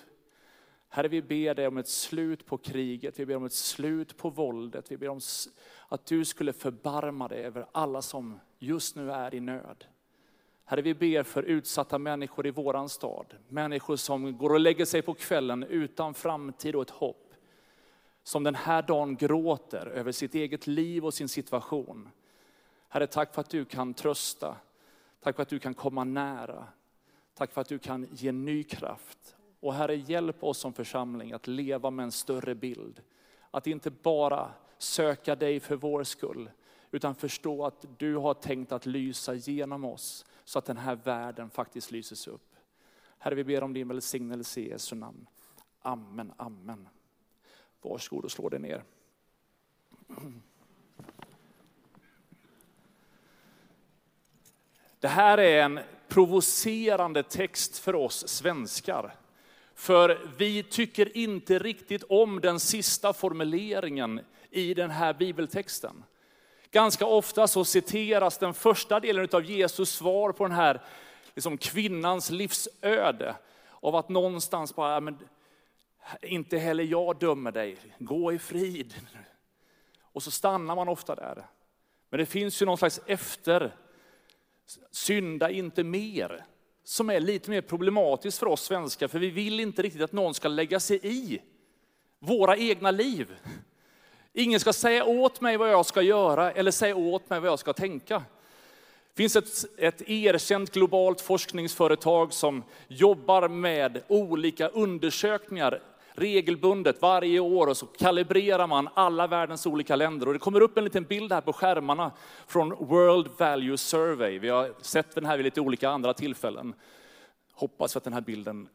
Herre, 0.89 1.09
vi 1.09 1.23
ber 1.23 1.55
dig 1.55 1.67
om 1.67 1.77
ett 1.77 1.89
slut 1.89 2.47
på 2.47 2.59
kriget, 2.59 3.19
vi 3.19 3.27
ber 3.27 3.37
om 3.37 3.45
ett 3.45 3.53
slut 3.53 4.17
på 4.17 4.31
våldet, 4.31 4.91
vi 4.91 4.97
ber 4.97 5.09
om 5.09 5.21
att 5.89 6.07
du 6.07 6.25
skulle 6.25 6.53
förbarma 6.53 7.29
dig 7.29 7.45
över 7.45 7.67
alla 7.73 8.03
som 8.03 8.41
just 8.59 8.97
nu 8.97 9.13
är 9.13 9.35
i 9.35 9.41
nöd. 9.41 9.85
Herre, 10.67 10.83
vi 10.83 10.95
ber 10.95 11.23
för 11.23 11.43
utsatta 11.43 11.99
människor 11.99 12.47
i 12.47 12.51
våran 12.51 12.89
stad. 12.89 13.35
Människor 13.49 13.97
som 13.97 14.39
går 14.39 14.51
och 14.51 14.61
lägger 14.61 14.85
sig 14.85 15.03
på 15.03 15.15
kvällen 15.15 15.63
utan 15.63 16.15
framtid 16.15 16.75
och 16.75 16.83
ett 16.83 16.91
hopp. 16.91 17.35
Som 18.23 18.43
den 18.43 18.55
här 18.55 18.83
dagen 18.83 19.17
gråter 19.17 19.87
över 19.87 20.13
sitt 20.13 20.35
eget 20.35 20.67
liv 20.67 21.05
och 21.05 21.15
sin 21.15 21.29
situation. 21.29 22.09
Herre, 22.89 23.07
tack 23.07 23.35
för 23.35 23.41
att 23.41 23.51
du 23.51 23.65
kan 23.65 23.95
trösta. 23.95 24.57
Tack 25.21 25.37
för 25.37 25.43
att 25.43 25.49
du 25.49 25.59
kan 25.59 25.75
komma 25.75 26.05
nära. 26.05 26.67
Tack 27.35 27.53
för 27.53 27.61
att 27.61 27.69
du 27.69 27.79
kan 27.79 28.09
ge 28.13 28.33
ny 28.33 28.63
kraft. 28.63 29.37
Och 29.61 29.75
Herre, 29.75 29.97
hjälp 29.97 30.45
oss 30.45 30.59
som 30.59 30.73
församling 30.73 31.33
att 31.33 31.47
leva 31.47 31.91
med 31.91 32.05
en 32.05 32.13
större 32.13 32.55
bild. 32.55 33.01
Att 33.51 33.67
inte 33.67 33.91
bara 33.91 34.51
söka 34.79 35.37
dig 35.37 35.61
för 35.61 35.77
vår 35.77 36.05
skull, 36.05 36.51
utan 36.91 37.15
förstå 37.15 37.65
att 37.65 37.85
du 37.99 38.17
har 38.17 38.35
tänkt 38.35 38.73
att 38.73 38.87
lysa 38.87 39.35
genom 39.35 39.85
oss 39.85 40.27
så 40.45 40.59
att 40.59 40.65
den 40.65 40.77
här 40.77 40.97
världen 40.97 41.51
faktiskt 41.51 41.91
lyses 41.91 42.27
upp. 42.27 42.57
Herre, 43.19 43.35
vi 43.35 43.45
ber 43.45 43.63
om 43.63 43.73
din 43.73 43.89
välsignelse 43.89 44.61
i 44.61 44.69
Jesu 44.69 44.97
namn. 44.97 45.27
Amen, 45.81 46.33
amen. 46.37 46.89
Varsågod 47.83 48.25
och 48.25 48.33
slå 48.33 48.49
dig 48.49 48.61
ner. 48.61 48.85
Det 55.01 55.09
här 55.09 55.39
är 55.39 55.63
en 55.63 55.81
provocerande 56.09 57.23
text 57.23 57.79
för 57.79 57.95
oss 57.95 58.29
svenskar. 58.29 59.17
För 59.75 60.31
vi 60.39 60.63
tycker 60.63 61.17
inte 61.17 61.59
riktigt 61.59 62.03
om 62.09 62.41
den 62.41 62.61
sista 62.61 63.13
formuleringen 63.13 64.21
i 64.51 64.75
den 64.75 64.91
här 64.91 65.15
bibeltexten. 65.15 66.05
Ganska 66.75 67.07
ofta 67.07 67.49
så 67.49 67.65
citeras 67.65 68.39
den 68.39 68.55
första 68.55 69.01
delen 69.01 69.29
av 69.33 69.45
Jesus 69.45 69.91
svar 69.91 70.33
på 70.33 70.45
den 70.45 70.57
här 70.57 70.83
liksom 71.35 71.59
kvinnans 71.59 72.31
livsöde. 72.31 73.37
Av 73.71 73.97
att 73.97 74.09
någonstans 74.09 74.75
bara, 74.75 75.01
men, 75.01 75.19
inte 76.23 76.59
heller 76.59 76.85
jag 76.85 77.19
dömer 77.19 77.53
dig, 77.53 77.77
gå 77.99 78.33
i 78.33 78.39
frid. 78.39 78.95
Och 80.01 80.23
så 80.23 80.31
stannar 80.31 80.77
man 80.77 80.89
ofta 80.89 81.15
där. 81.15 81.47
Men 82.11 82.21
det 82.21 82.27
finns 82.27 82.63
ju 82.63 82.67
någon 82.67 82.79
slags 82.79 83.01
efter, 83.07 83.77
synda 84.91 85.51
inte 85.51 85.85
mer, 85.85 86.47
som 86.85 87.11
är 87.11 87.21
lite 87.21 87.51
mer 87.51 87.61
problematiskt 87.61 88.39
för 88.39 88.47
oss 88.47 88.63
svenskar, 88.63 89.09
för 89.09 89.19
vi 89.19 89.31
vill 89.31 89.61
inte 89.61 89.83
riktigt 89.83 90.03
att 90.03 90.13
någon 90.13 90.35
ska 90.35 90.49
lägga 90.49 90.81
sig 90.81 91.01
i 91.03 91.43
våra 92.19 92.57
egna 92.57 92.91
liv. 92.91 93.37
Ingen 94.37 94.61
ska 94.61 94.73
säga 94.73 95.05
åt 95.05 95.41
mig 95.41 95.57
vad 95.57 95.71
jag 95.71 95.87
ska 95.87 96.03
göra 96.03 96.53
eller 96.53 96.71
säga 96.71 96.97
åt 96.97 97.31
mig 97.31 97.41
vad 97.41 97.51
jag 97.51 97.59
ska 97.59 97.73
tänka. 97.73 98.23
Det 99.15 99.23
finns 99.23 99.37
ett, 99.37 99.65
ett 99.79 100.03
erkänt 100.09 100.73
globalt 100.73 101.21
forskningsföretag 101.21 102.33
som 102.33 102.63
jobbar 102.89 103.49
med 103.49 104.03
olika 104.09 104.69
undersökningar 104.69 105.81
regelbundet 106.15 107.03
varje 107.03 107.41
år 107.41 107.67
och 107.67 107.77
så 107.77 107.87
kalibrerar 107.87 108.67
man 108.67 108.89
alla 108.95 109.27
världens 109.27 109.67
olika 109.67 109.97
länder. 109.97 110.27
Och 110.27 110.33
det 110.33 110.39
kommer 110.39 110.61
upp 110.61 110.79
en 110.79 110.85
liten 110.85 111.05
bild 111.05 111.33
här 111.33 111.41
på 111.41 111.53
skärmarna 111.53 112.13
från 112.47 112.71
World 112.71 113.29
Value 113.39 113.79
Survey. 113.79 114.39
Vi 114.39 114.49
har 114.49 114.73
sett 114.81 115.15
den 115.15 115.25
här 115.25 115.37
vid 115.37 115.45
lite 115.45 115.61
olika 115.61 115.91
andra 115.91 116.15
tillfällen. 116.15 116.75
Hoppas 117.53 117.97
att 117.97 118.05
den 118.05 118.13
här 118.13 118.21
bilden 118.21 118.69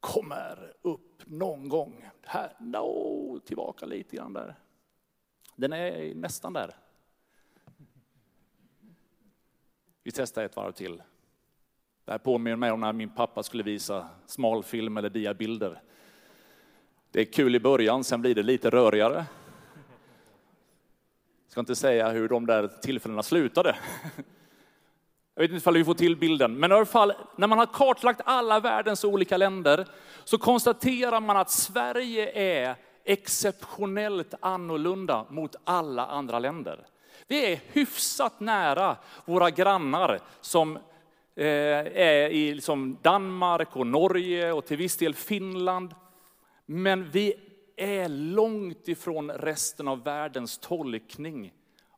kommer 0.00 0.72
upp 0.82 1.22
någon 1.24 1.68
gång. 1.68 2.08
Här, 2.22 2.56
no, 2.60 3.40
tillbaka 3.44 3.86
lite 3.86 4.16
grann 4.16 4.32
där. 4.32 4.54
Den 5.60 5.72
är 5.72 6.14
nästan 6.14 6.52
där. 6.52 6.76
Vi 10.02 10.10
testar 10.10 10.44
ett 10.44 10.56
varv 10.56 10.72
till. 10.72 11.02
Det 12.04 12.12
här 12.12 12.18
påminner 12.18 12.56
mig 12.56 12.70
om 12.70 12.80
när 12.80 12.92
min 12.92 13.10
pappa 13.10 13.42
skulle 13.42 13.62
visa 13.62 14.08
smalfilm 14.26 14.96
eller 14.96 15.10
diabilder. 15.10 15.82
Det 17.10 17.20
är 17.20 17.24
kul 17.24 17.56
i 17.56 17.60
början, 17.60 18.04
sen 18.04 18.20
blir 18.20 18.34
det 18.34 18.42
lite 18.42 18.70
rörigare. 18.70 19.14
Jag 21.44 21.52
ska 21.52 21.60
inte 21.60 21.76
säga 21.76 22.10
hur 22.10 22.28
de 22.28 22.46
där 22.46 22.68
tillfällena 22.68 23.22
slutade. 23.22 23.76
Jag 25.34 25.42
vet 25.42 25.52
inte 25.52 25.68
om 25.68 25.74
vi 25.74 25.84
får 25.84 25.94
till 25.94 26.16
bilden, 26.16 26.54
men 26.54 26.70
i 26.70 26.74
alla 26.74 26.86
fall 26.86 27.12
när 27.36 27.46
man 27.46 27.58
har 27.58 27.66
kartlagt 27.66 28.20
alla 28.24 28.60
världens 28.60 29.04
olika 29.04 29.36
länder 29.36 29.86
så 30.24 30.38
konstaterar 30.38 31.20
man 31.20 31.36
att 31.36 31.50
Sverige 31.50 32.30
är 32.32 32.76
exceptionellt 33.04 34.34
annorlunda 34.40 35.26
mot 35.30 35.56
alla 35.64 36.06
andra 36.06 36.38
länder. 36.38 36.86
Vi 37.26 37.52
är 37.52 37.60
hyfsat 37.72 38.40
nära 38.40 38.96
våra 39.24 39.50
grannar 39.50 40.20
som 40.40 40.76
eh, 41.36 41.46
är 41.94 42.30
i 42.30 42.54
liksom 42.54 42.98
Danmark 43.02 43.76
och 43.76 43.86
Norge 43.86 44.52
och 44.52 44.66
till 44.66 44.76
viss 44.76 44.96
del 44.96 45.14
Finland. 45.14 45.94
Men 46.66 47.10
vi 47.10 47.34
är 47.76 48.08
långt 48.08 48.88
ifrån 48.88 49.30
resten 49.30 49.88
av 49.88 50.04
världens 50.04 50.58
tolkning 50.58 51.52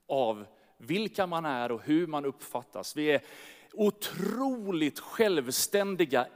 av 0.09 0.47
vilka 0.78 1.26
man 1.26 1.44
är 1.44 1.73
och 1.73 1.82
hur 1.85 2.06
man 2.06 2.25
uppfattas. 2.25 2.97
Vi 2.97 3.11
är 3.11 3.23
otroligt 3.73 4.99
självständiga, 5.00 6.26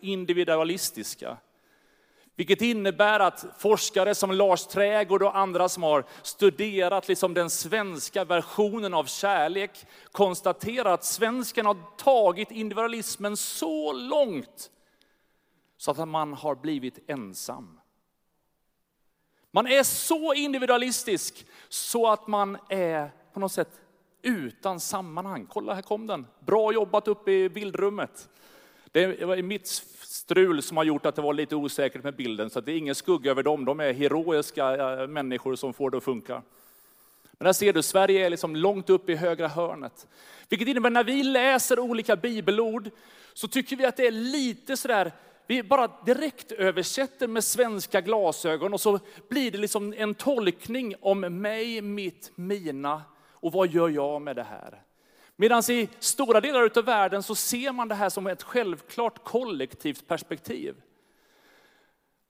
individualistiska. 0.00 1.36
Vilket 2.36 2.62
innebär 2.62 3.20
att 3.20 3.46
forskare 3.58 4.14
som 4.14 4.32
Lars 4.32 4.66
Trägård 4.66 5.22
och 5.22 5.36
andra 5.36 5.68
som 5.68 5.82
har 5.82 6.04
studerat 6.22 7.08
liksom 7.08 7.34
den 7.34 7.50
svenska 7.50 8.24
versionen 8.24 8.94
av 8.94 9.04
kärlek 9.04 9.86
konstaterar 10.12 10.94
att 10.94 11.04
svensken 11.04 11.66
har 11.66 11.76
tagit 11.96 12.50
individualismen 12.50 13.36
så 13.36 13.92
långt 13.92 14.70
så 15.76 15.90
att 15.90 16.08
man 16.08 16.32
har 16.32 16.54
blivit 16.54 17.10
ensam. 17.10 17.80
Man 19.50 19.66
är 19.66 19.82
så 19.82 20.34
individualistisk 20.34 21.46
så 21.68 22.08
att 22.08 22.26
man 22.26 22.58
är 22.68 23.12
på 23.32 23.40
något 23.40 23.52
sätt 23.52 23.80
utan 24.22 24.80
sammanhang. 24.80 25.46
Kolla, 25.46 25.74
här 25.74 25.82
kom 25.82 26.06
den. 26.06 26.26
Bra 26.40 26.72
jobbat 26.72 27.08
uppe 27.08 27.32
i 27.32 27.48
bildrummet. 27.48 28.28
Det 28.92 29.24
var 29.24 29.42
mitt 29.42 29.66
strul 30.00 30.62
som 30.62 30.76
har 30.76 30.84
gjort 30.84 31.06
att 31.06 31.16
det 31.16 31.22
var 31.22 31.34
lite 31.34 31.56
osäkert 31.56 32.04
med 32.04 32.16
bilden, 32.16 32.50
så 32.50 32.60
det 32.60 32.72
är 32.72 32.76
ingen 32.76 32.94
skugga 32.94 33.30
över 33.30 33.42
dem. 33.42 33.64
De 33.64 33.80
är 33.80 33.92
heroiska 33.92 35.00
eh, 35.00 35.06
människor 35.06 35.56
som 35.56 35.72
får 35.72 35.90
det 35.90 35.96
att 35.96 36.04
funka. 36.04 36.42
Men 37.32 37.44
där 37.44 37.52
ser 37.52 37.72
du, 37.72 37.82
Sverige 37.82 38.26
är 38.26 38.30
liksom 38.30 38.56
långt 38.56 38.90
upp 38.90 39.10
i 39.10 39.14
högra 39.14 39.48
hörnet. 39.48 40.06
Vilket 40.48 40.68
innebär 40.68 40.90
när 40.90 41.04
vi 41.04 41.22
läser 41.22 41.78
olika 41.78 42.16
bibelord 42.16 42.90
så 43.34 43.48
tycker 43.48 43.76
vi 43.76 43.84
att 43.84 43.96
det 43.96 44.06
är 44.06 44.10
lite 44.10 44.76
sådär, 44.76 45.12
vi 45.46 45.62
bara 45.62 45.90
direkt 46.06 46.52
översätter 46.52 47.28
med 47.28 47.44
svenska 47.44 48.00
glasögon 48.00 48.74
och 48.74 48.80
så 48.80 48.98
blir 49.28 49.50
det 49.50 49.58
liksom 49.58 49.94
en 49.96 50.14
tolkning 50.14 50.94
om 51.00 51.20
mig, 51.20 51.82
mitt, 51.82 52.32
mina 52.34 53.02
och 53.30 53.52
vad 53.52 53.68
gör 53.68 53.88
jag 53.88 54.22
med 54.22 54.36
det 54.36 54.42
här? 54.42 54.82
Medan 55.40 55.62
i 55.68 55.88
stora 55.98 56.40
delar 56.40 56.78
av 56.78 56.84
världen 56.84 57.22
så 57.22 57.34
ser 57.34 57.72
man 57.72 57.88
det 57.88 57.94
här 57.94 58.08
som 58.08 58.26
ett 58.26 58.42
självklart 58.42 59.24
kollektivt 59.24 60.06
perspektiv. 60.08 60.74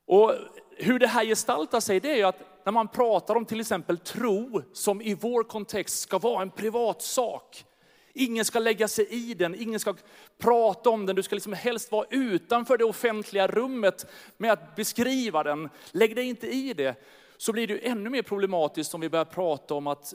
Och 0.07 0.35
hur 0.77 0.99
det 0.99 1.07
här 1.07 1.25
gestaltar 1.25 1.81
sig, 1.81 2.01
det 2.01 2.13
är 2.13 2.17
ju 2.17 2.23
att 2.23 2.65
när 2.65 2.73
man 2.73 2.89
pratar 2.89 3.35
om 3.35 3.45
till 3.45 3.61
exempel 3.61 3.99
tro, 3.99 4.63
som 4.73 5.03
i 5.03 5.15
vår 5.15 5.43
kontext 5.43 6.01
ska 6.01 6.19
vara 6.19 6.43
en 6.43 6.51
privat 6.51 7.03
sak. 7.03 7.65
Ingen 8.13 8.45
ska 8.45 8.59
lägga 8.59 8.89
sig 8.89 9.07
i 9.11 9.35
den, 9.35 9.55
ingen 9.55 9.81
ska 9.81 9.95
prata 10.39 10.91
om 10.91 11.07
den, 11.07 11.17
du 11.17 11.23
ska 11.23 11.35
liksom 11.35 11.53
helst 11.53 11.93
vara 11.93 12.07
utanför 12.11 12.79
det 12.79 12.85
offentliga 12.85 13.47
rummet 13.47 14.07
med 14.37 14.53
att 14.53 14.77
beskriva 14.77 15.43
den. 15.43 15.69
Lägg 15.91 16.17
dig 16.17 16.25
inte 16.25 16.47
i 16.47 16.75
det. 16.75 16.95
Så 17.37 17.53
blir 17.53 17.67
det 17.67 17.75
ju 17.75 17.81
ännu 17.83 18.11
mer 18.11 18.23
problematiskt 18.23 18.95
om 18.95 19.01
vi 19.01 19.09
börjar 19.09 19.25
prata 19.25 19.75
om 19.75 19.87
att 19.87 20.15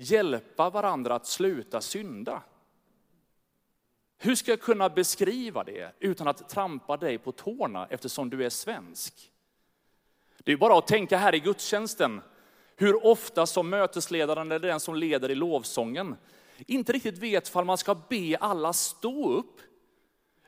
hjälpa 0.00 0.70
varandra 0.70 1.14
att 1.14 1.26
sluta 1.26 1.80
synda. 1.80 2.42
Hur 4.18 4.34
ska 4.34 4.50
jag 4.50 4.60
kunna 4.60 4.88
beskriva 4.88 5.64
det 5.64 5.92
utan 5.98 6.28
att 6.28 6.48
trampa 6.48 6.96
dig 6.96 7.18
på 7.18 7.32
tårna 7.32 7.86
eftersom 7.90 8.30
du 8.30 8.44
är 8.44 8.50
svensk? 8.50 9.32
Det 10.38 10.52
är 10.52 10.56
bara 10.56 10.78
att 10.78 10.86
tänka 10.86 11.16
här 11.16 11.34
i 11.34 11.40
gudstjänsten, 11.40 12.20
hur 12.76 13.06
ofta 13.06 13.46
som 13.46 13.70
mötesledaren 13.70 14.52
eller 14.52 14.68
den 14.68 14.80
som 14.80 14.94
leder 14.94 15.30
i 15.30 15.34
lovsången 15.34 16.16
inte 16.66 16.92
riktigt 16.92 17.18
vet 17.18 17.56
om 17.56 17.66
man 17.66 17.78
ska 17.78 17.94
be 17.94 18.36
alla 18.40 18.72
stå 18.72 19.32
upp. 19.32 19.60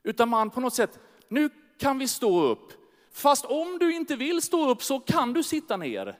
Utan 0.02 0.28
man 0.28 0.50
på 0.50 0.60
något 0.60 0.74
sätt, 0.74 0.98
nu 1.28 1.50
kan 1.78 1.98
vi 1.98 2.08
stå 2.08 2.42
upp. 2.42 2.72
Fast 3.12 3.44
om 3.44 3.78
du 3.78 3.94
inte 3.96 4.16
vill 4.16 4.42
stå 4.42 4.70
upp 4.70 4.82
så 4.82 5.00
kan 5.00 5.32
du 5.32 5.42
sitta 5.42 5.76
ner. 5.76 6.18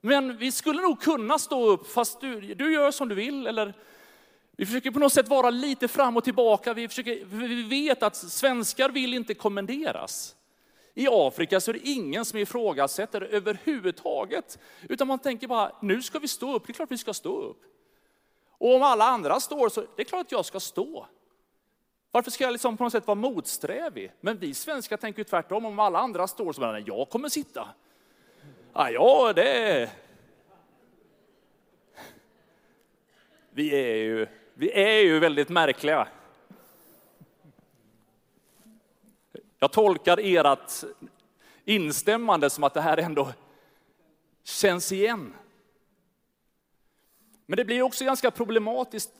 Men 0.00 0.36
vi 0.36 0.52
skulle 0.52 0.82
nog 0.82 1.00
kunna 1.00 1.38
stå 1.38 1.66
upp 1.66 1.92
fast 1.92 2.20
du, 2.20 2.40
du 2.40 2.72
gör 2.72 2.90
som 2.90 3.08
du 3.08 3.14
vill. 3.14 3.46
Eller 3.46 3.74
vi 4.56 4.66
försöker 4.66 4.90
på 4.90 4.98
något 4.98 5.12
sätt 5.12 5.28
vara 5.28 5.50
lite 5.50 5.88
fram 5.88 6.16
och 6.16 6.24
tillbaka. 6.24 6.74
Vi, 6.74 6.88
försöker, 6.88 7.24
vi 7.24 7.62
vet 7.62 8.02
att 8.02 8.16
svenskar 8.16 8.88
vill 8.88 9.14
inte 9.14 9.34
kommenderas. 9.34 10.36
I 10.94 11.08
Afrika 11.10 11.60
så 11.60 11.70
är 11.70 11.72
det 11.72 11.88
ingen 11.88 12.24
som 12.24 12.38
ifrågasätter 12.38 13.22
överhuvudtaget. 13.22 14.58
Utan 14.88 15.08
man 15.08 15.18
tänker 15.18 15.46
bara, 15.48 15.72
nu 15.82 16.02
ska 16.02 16.18
vi 16.18 16.28
stå 16.28 16.54
upp, 16.54 16.66
det 16.66 16.70
är 16.70 16.74
klart 16.74 16.90
vi 16.90 16.98
ska 16.98 17.14
stå 17.14 17.40
upp. 17.42 17.62
Och 18.58 18.74
om 18.74 18.82
alla 18.82 19.04
andra 19.04 19.40
står 19.40 19.68
så 19.68 19.80
det 19.96 20.02
är 20.02 20.04
klart 20.04 20.26
att 20.26 20.32
jag 20.32 20.44
ska 20.44 20.60
stå. 20.60 21.06
Varför 22.10 22.30
ska 22.30 22.44
jag 22.44 22.52
liksom 22.52 22.76
på 22.76 22.84
något 22.84 22.92
sätt 22.92 23.06
vara 23.06 23.14
motsträvig? 23.14 24.12
Men 24.20 24.38
vi 24.38 24.54
svenskar 24.54 24.96
tänker 24.96 25.24
tvärtom, 25.24 25.64
om 25.64 25.78
alla 25.78 25.98
andra 25.98 26.28
står 26.28 26.52
så 26.52 26.60
bara, 26.60 26.80
jag 26.80 27.10
kommer 27.10 27.28
sitta. 27.28 27.68
Ja, 28.72 28.90
ja 28.90 29.32
det... 29.32 29.90
Vi 33.50 33.74
är 33.74 33.96
ju, 33.96 34.26
vi 34.54 34.72
är 34.72 35.00
ju 35.00 35.18
väldigt 35.18 35.48
märkliga. 35.48 36.08
Jag 39.58 39.72
tolkar 39.72 40.18
ert 40.22 40.84
instämmande 41.64 42.50
som 42.50 42.64
att 42.64 42.74
det 42.74 42.80
här 42.80 42.96
ändå 42.96 43.32
känns 44.42 44.92
igen. 44.92 45.34
Men 47.46 47.56
det 47.56 47.64
blir 47.64 47.82
också 47.82 48.04
ganska 48.04 48.30
problematiskt 48.30 49.12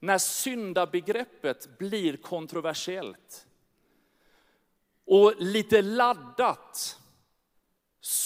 när 0.00 0.18
syndabegreppet 0.18 1.78
blir 1.78 2.16
kontroversiellt. 2.16 3.46
Och 5.04 5.34
lite 5.38 5.82
laddat 5.82 7.00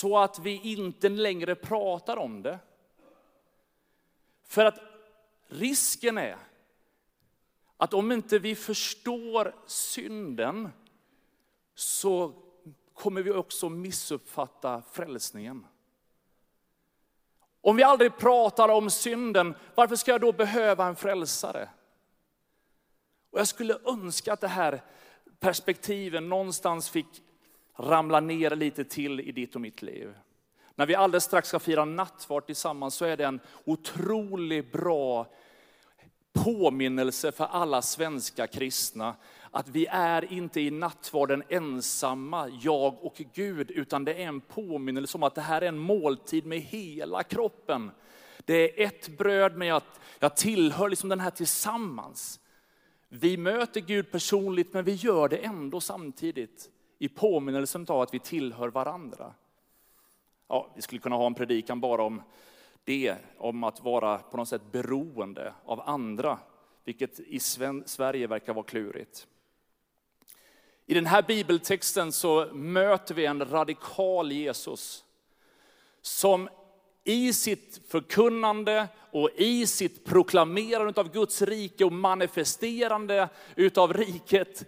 så 0.00 0.18
att 0.18 0.38
vi 0.38 0.60
inte 0.62 1.08
längre 1.08 1.54
pratar 1.54 2.16
om 2.16 2.42
det. 2.42 2.58
För 4.44 4.64
att 4.64 4.80
risken 5.46 6.18
är 6.18 6.36
att 7.76 7.94
om 7.94 8.12
inte 8.12 8.38
vi 8.38 8.54
förstår 8.54 9.54
synden 9.66 10.68
så 11.74 12.32
kommer 12.94 13.22
vi 13.22 13.30
också 13.30 13.68
missuppfatta 13.68 14.82
frälsningen. 14.92 15.66
Om 17.60 17.76
vi 17.76 17.82
aldrig 17.82 18.16
pratar 18.16 18.68
om 18.68 18.90
synden, 18.90 19.54
varför 19.74 19.96
ska 19.96 20.10
jag 20.10 20.20
då 20.20 20.32
behöva 20.32 20.86
en 20.86 20.96
frälsare? 20.96 21.68
Och 23.30 23.40
jag 23.40 23.48
skulle 23.48 23.78
önska 23.84 24.32
att 24.32 24.40
det 24.40 24.48
här 24.48 24.82
perspektiven 25.40 26.28
någonstans 26.28 26.90
fick 26.90 27.22
ramla 27.78 28.20
ner 28.20 28.56
lite 28.56 28.84
till 28.84 29.20
i 29.20 29.32
ditt 29.32 29.54
och 29.54 29.60
mitt 29.60 29.82
liv. 29.82 30.14
När 30.74 30.86
vi 30.86 30.94
alldeles 30.94 31.24
strax 31.24 31.48
ska 31.48 31.58
fira 31.58 31.84
nattvard 31.84 32.46
tillsammans 32.46 32.94
så 32.94 33.04
är 33.04 33.16
det 33.16 33.24
en 33.24 33.40
otroligt 33.64 34.72
bra 34.72 35.26
påminnelse 36.32 37.32
för 37.32 37.44
alla 37.44 37.82
svenska 37.82 38.46
kristna 38.46 39.14
att 39.50 39.68
vi 39.68 39.86
är 39.90 40.32
inte 40.32 40.60
i 40.60 40.70
nattvarden 40.70 41.42
ensamma, 41.48 42.48
jag 42.60 43.04
och 43.04 43.22
Gud, 43.34 43.70
utan 43.70 44.04
det 44.04 44.14
är 44.14 44.26
en 44.26 44.40
påminnelse 44.40 45.18
om 45.18 45.22
att 45.22 45.34
det 45.34 45.40
här 45.40 45.62
är 45.62 45.66
en 45.66 45.78
måltid 45.78 46.46
med 46.46 46.60
hela 46.60 47.22
kroppen. 47.22 47.90
Det 48.44 48.82
är 48.82 48.86
ett 48.86 49.08
bröd, 49.08 49.56
men 49.56 49.68
jag, 49.68 49.82
jag 50.18 50.36
tillhör 50.36 50.88
liksom 50.88 51.08
den 51.08 51.20
här 51.20 51.30
tillsammans. 51.30 52.40
Vi 53.08 53.36
möter 53.36 53.80
Gud 53.80 54.10
personligt, 54.10 54.72
men 54.72 54.84
vi 54.84 54.92
gör 54.92 55.28
det 55.28 55.36
ändå 55.36 55.80
samtidigt 55.80 56.70
i 56.98 57.08
påminnelsen 57.08 57.86
av 57.88 58.00
att 58.00 58.14
vi 58.14 58.18
tillhör 58.18 58.68
varandra. 58.68 59.34
Ja, 60.48 60.72
vi 60.76 60.82
skulle 60.82 61.00
kunna 61.00 61.16
ha 61.16 61.26
en 61.26 61.34
predikan 61.34 61.80
bara 61.80 62.02
om 62.02 62.22
det, 62.84 63.16
om 63.38 63.64
att 63.64 63.82
vara 63.82 64.18
på 64.18 64.36
något 64.36 64.48
sätt 64.48 64.72
beroende 64.72 65.54
av 65.64 65.80
andra, 65.80 66.38
vilket 66.84 67.20
i 67.20 67.40
Sverige 67.86 68.26
verkar 68.26 68.54
vara 68.54 68.64
klurigt. 68.64 69.26
I 70.86 70.94
den 70.94 71.06
här 71.06 71.22
bibeltexten 71.22 72.12
så 72.12 72.46
möter 72.52 73.14
vi 73.14 73.26
en 73.26 73.50
radikal 73.50 74.32
Jesus 74.32 75.04
som 76.00 76.48
i 77.04 77.32
sitt 77.32 77.80
förkunnande 77.88 78.88
och 79.10 79.30
i 79.36 79.66
sitt 79.66 80.04
proklamerande 80.04 81.00
av 81.00 81.12
Guds 81.12 81.42
rike 81.42 81.84
och 81.84 81.92
manifesterande 81.92 83.28
utav 83.56 83.92
riket 83.92 84.64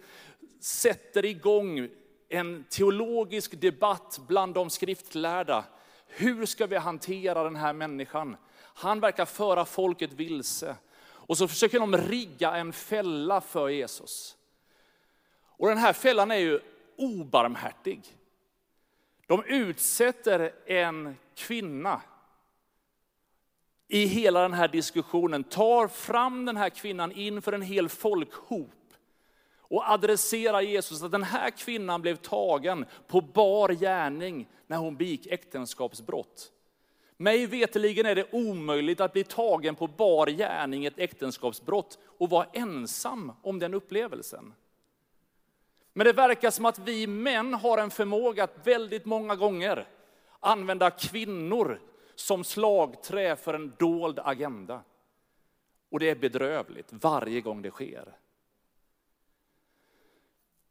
sätter 0.60 1.24
igång 1.24 1.88
en 2.32 2.64
teologisk 2.68 3.60
debatt 3.60 4.20
bland 4.26 4.54
de 4.54 4.70
skriftlärda. 4.70 5.64
Hur 6.06 6.46
ska 6.46 6.66
vi 6.66 6.76
hantera 6.76 7.44
den 7.44 7.56
här 7.56 7.72
människan? 7.72 8.36
Han 8.62 9.00
verkar 9.00 9.24
föra 9.24 9.64
folket 9.64 10.12
vilse. 10.12 10.76
Och 11.02 11.38
så 11.38 11.48
försöker 11.48 11.80
de 11.80 11.96
rigga 11.96 12.56
en 12.56 12.72
fälla 12.72 13.40
för 13.40 13.68
Jesus. 13.68 14.36
Och 15.42 15.68
den 15.68 15.78
här 15.78 15.92
fällan 15.92 16.30
är 16.30 16.36
ju 16.36 16.60
obarmhärtig. 16.96 18.16
De 19.26 19.44
utsätter 19.44 20.52
en 20.66 21.16
kvinna 21.34 22.00
i 23.88 24.06
hela 24.06 24.42
den 24.42 24.52
här 24.52 24.68
diskussionen, 24.68 25.44
tar 25.44 25.88
fram 25.88 26.44
den 26.44 26.56
här 26.56 26.70
kvinnan 26.70 27.12
inför 27.12 27.52
en 27.52 27.62
hel 27.62 27.88
folkhop 27.88 28.70
och 29.70 29.90
adresserar 29.90 30.60
Jesus 30.60 31.02
att 31.02 31.12
den 31.12 31.22
här 31.22 31.50
kvinnan 31.50 32.02
blev 32.02 32.16
tagen 32.16 32.86
på 33.06 33.20
bar 33.20 33.68
gärning 33.68 34.48
när 34.66 34.76
hon 34.76 34.96
begick 34.96 35.26
äktenskapsbrott. 35.26 36.52
Mig 37.16 37.46
veteligen 37.46 38.06
är 38.06 38.14
det 38.14 38.32
omöjligt 38.32 39.00
att 39.00 39.12
bli 39.12 39.24
tagen 39.24 39.74
på 39.74 39.86
bar 39.86 40.26
gärning 40.26 40.84
i 40.84 40.86
ett 40.86 40.98
äktenskapsbrott 40.98 41.98
och 42.18 42.30
vara 42.30 42.46
ensam 42.52 43.32
om 43.42 43.58
den 43.58 43.74
upplevelsen. 43.74 44.54
Men 45.92 46.04
det 46.04 46.12
verkar 46.12 46.50
som 46.50 46.66
att 46.66 46.78
vi 46.78 47.06
män 47.06 47.54
har 47.54 47.78
en 47.78 47.90
förmåga 47.90 48.44
att 48.44 48.66
väldigt 48.66 49.04
många 49.04 49.36
gånger 49.36 49.88
använda 50.40 50.90
kvinnor 50.90 51.80
som 52.14 52.44
slagträ 52.44 53.36
för 53.36 53.54
en 53.54 53.72
dold 53.78 54.18
agenda. 54.24 54.82
Och 55.90 55.98
det 55.98 56.10
är 56.10 56.14
bedrövligt 56.14 56.88
varje 56.90 57.40
gång 57.40 57.62
det 57.62 57.70
sker. 57.70 58.16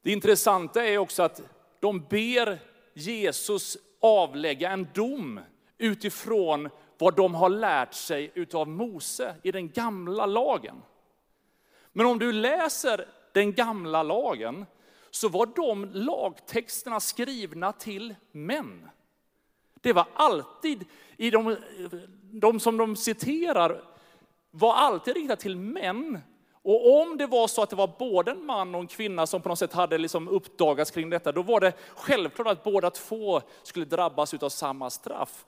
Det 0.02 0.12
intressanta 0.12 0.86
är 0.86 0.98
också 0.98 1.24
att 1.24 1.42
de 1.80 2.06
ber 2.10 2.60
Jesus 2.94 3.78
avlägga 4.02 4.70
en 4.70 4.88
dom 4.94 5.40
utifrån 5.78 6.70
vad 6.98 7.16
de 7.16 7.36
har 7.36 7.50
lärt 7.50 7.94
sig 7.94 8.32
utav 8.34 8.68
Mose 8.68 9.36
i 9.44 9.52
den 9.52 9.70
gamla 9.70 10.26
lagen. 10.26 10.82
Men 11.94 12.06
om 12.06 12.20
du 12.20 12.32
läser 12.32 13.08
den 13.34 13.54
gamla 13.54 14.04
lagen 14.04 14.66
så 15.12 15.30
var 15.30 15.46
de 15.46 15.86
lagtexterna 15.94 17.00
skrivna 17.00 17.72
till 17.72 18.16
män. 18.32 18.90
Det 19.82 19.94
var 19.94 20.08
alltid, 20.14 20.86
i 21.18 21.30
de, 21.30 21.58
de 22.22 22.60
som 22.60 22.78
de 22.78 22.96
citerar, 22.96 23.84
var 24.52 24.74
alltid 24.74 25.16
riktat 25.16 25.40
till 25.40 25.56
män. 25.56 26.20
Och 26.70 27.02
om 27.02 27.18
det 27.18 27.28
var 27.28 27.48
så 27.48 27.64
att 27.64 27.70
det 27.70 27.76
var 27.76 27.96
både 28.00 28.32
en 28.32 28.46
man 28.46 28.76
och 28.76 28.82
en 28.82 28.88
kvinna 28.88 29.28
som 29.28 29.42
på 29.42 29.50
något 29.50 29.60
sätt 29.60 29.74
hade 29.74 29.98
liksom 29.98 30.28
uppdagats 30.28 30.92
kring 30.92 31.10
detta, 31.10 31.32
då 31.32 31.42
var 31.42 31.60
det 31.60 31.74
självklart 31.96 32.48
att 32.48 32.64
båda 32.64 32.90
två 32.90 33.42
skulle 33.64 33.86
drabbas 33.86 34.34
av 34.34 34.50
samma 34.50 34.90
straff. 34.90 35.46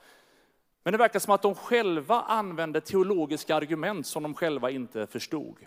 Men 0.83 0.91
det 0.91 0.97
verkar 0.97 1.19
som 1.19 1.33
att 1.33 1.41
de 1.41 1.55
själva 1.55 2.21
använde 2.21 2.81
teologiska 2.81 3.55
argument 3.55 4.07
som 4.07 4.23
de 4.23 4.33
själva 4.33 4.69
inte 4.69 5.07
förstod. 5.07 5.57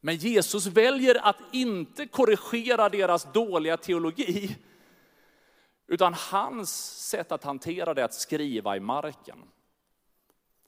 Men 0.00 0.16
Jesus 0.16 0.66
väljer 0.66 1.26
att 1.26 1.40
inte 1.52 2.06
korrigera 2.06 2.88
deras 2.88 3.32
dåliga 3.32 3.76
teologi, 3.76 4.56
utan 5.86 6.14
hans 6.14 6.70
sätt 7.08 7.32
att 7.32 7.44
hantera 7.44 7.94
det 7.94 8.00
är 8.00 8.04
att 8.04 8.14
skriva 8.14 8.76
i 8.76 8.80
marken. 8.80 9.38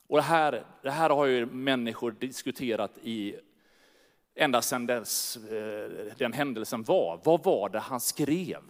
Och 0.09 0.17
det 0.17 0.23
här, 0.23 0.65
det 0.83 0.91
här 0.91 1.11
har 1.11 1.27
ju 1.27 1.47
människor 1.47 2.11
diskuterat 2.11 2.99
i 3.03 3.37
ända 4.41 4.63
sedan 4.63 4.87
dess, 4.87 5.37
eh, 5.37 5.91
den 6.19 6.33
händelsen 6.33 6.83
var. 6.83 7.21
Vad 7.25 7.45
var 7.45 7.69
det 7.69 7.79
han 7.79 8.01
skrev? 8.01 8.63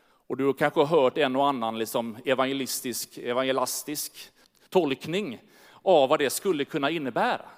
Och 0.00 0.36
du 0.36 0.44
har 0.44 0.52
kanske 0.52 0.84
hört 0.84 1.18
en 1.18 1.36
och 1.36 1.48
annan 1.48 1.78
liksom 1.78 2.16
evangelistisk, 2.24 3.18
evangelistisk 3.18 4.32
tolkning 4.68 5.42
av 5.82 6.08
vad 6.08 6.18
det 6.18 6.30
skulle 6.30 6.64
kunna 6.64 6.90
innebära. 6.90 7.48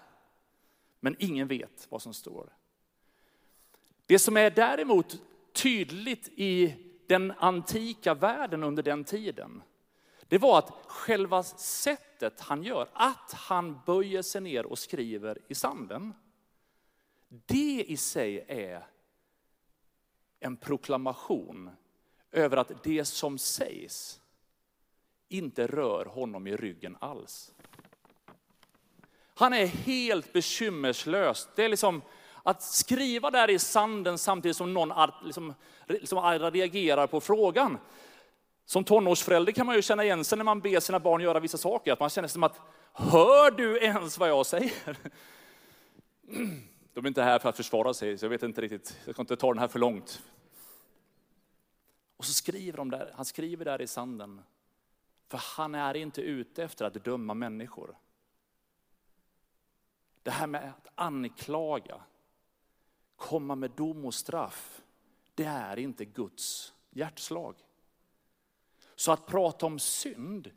Men 1.00 1.16
ingen 1.18 1.48
vet 1.48 1.86
vad 1.88 2.02
som 2.02 2.14
står. 2.14 2.52
Det 4.06 4.18
som 4.18 4.36
är 4.36 4.50
däremot 4.50 5.18
tydligt 5.52 6.28
i 6.28 6.74
den 7.06 7.32
antika 7.38 8.14
världen 8.14 8.64
under 8.64 8.82
den 8.82 9.04
tiden, 9.04 9.62
det 10.28 10.38
var 10.38 10.58
att 10.58 10.72
själva 10.86 11.42
sättet 11.42 12.40
han 12.40 12.62
gör, 12.62 12.88
att 12.92 13.32
han 13.32 13.80
böjer 13.86 14.22
sig 14.22 14.40
ner 14.40 14.66
och 14.66 14.78
skriver 14.78 15.38
i 15.48 15.54
sanden, 15.54 16.14
det 17.32 17.84
i 17.88 17.96
sig 17.96 18.44
är 18.48 18.86
en 20.40 20.56
proklamation 20.56 21.70
över 22.32 22.56
att 22.56 22.82
det 22.82 23.04
som 23.04 23.38
sägs 23.38 24.20
inte 25.28 25.66
rör 25.66 26.04
honom 26.04 26.46
i 26.46 26.56
ryggen 26.56 26.96
alls. 27.00 27.52
Han 29.34 29.52
är 29.52 29.66
helt 29.66 30.32
bekymmerslös. 30.32 31.48
Det 31.54 31.64
är 31.64 31.68
liksom 31.68 32.02
att 32.42 32.62
skriva 32.62 33.30
där 33.30 33.50
i 33.50 33.58
sanden 33.58 34.18
samtidigt 34.18 34.56
som 34.56 34.74
någon 34.74 34.92
liksom, 35.24 35.54
liksom 35.86 36.18
reagerar 36.52 37.06
på 37.06 37.20
frågan. 37.20 37.78
Som 38.64 38.84
tonårsförälder 38.84 39.52
kan 39.52 39.66
man 39.66 39.74
ju 39.76 39.82
känna 39.82 40.04
igen 40.04 40.24
sig 40.24 40.38
när 40.38 40.44
man 40.44 40.60
ber 40.60 40.80
sina 40.80 41.00
barn 41.00 41.20
göra 41.20 41.40
vissa 41.40 41.58
saker. 41.58 41.92
Att 41.92 42.00
man 42.00 42.10
känner 42.10 42.28
som 42.28 42.42
att, 42.42 42.60
hör 42.92 43.50
du 43.50 43.78
ens 43.78 44.18
vad 44.18 44.28
jag 44.28 44.46
säger? 44.46 44.96
De 47.00 47.06
är 47.06 47.08
inte 47.08 47.22
här 47.22 47.38
för 47.38 47.48
att 47.48 47.56
försvara 47.56 47.94
sig, 47.94 48.18
så 48.18 48.24
jag 48.24 48.30
vet 48.30 48.42
inte 48.42 48.60
riktigt, 48.60 49.00
jag 49.04 49.14
ska 49.14 49.22
inte 49.22 49.36
ta 49.36 49.52
den 49.52 49.58
här 49.58 49.68
för 49.68 49.78
långt. 49.78 50.22
Och 52.16 52.24
så 52.24 52.32
skriver 52.32 52.76
de 52.76 52.90
där, 52.90 53.12
han 53.14 53.24
skriver 53.24 53.64
där 53.64 53.82
i 53.82 53.86
sanden. 53.86 54.42
För 55.28 55.38
han 55.38 55.74
är 55.74 55.96
inte 55.96 56.22
ute 56.22 56.64
efter 56.64 56.84
att 56.84 57.04
döma 57.04 57.34
människor. 57.34 57.98
Det 60.22 60.30
här 60.30 60.46
med 60.46 60.68
att 60.68 60.88
anklaga, 60.94 62.00
komma 63.16 63.54
med 63.54 63.70
dom 63.70 64.04
och 64.04 64.14
straff, 64.14 64.82
det 65.34 65.44
är 65.44 65.78
inte 65.78 66.04
Guds 66.04 66.74
hjärtslag. 66.90 67.54
Så 68.94 69.12
att 69.12 69.26
prata 69.26 69.66
om 69.66 69.78
synd 69.78 70.50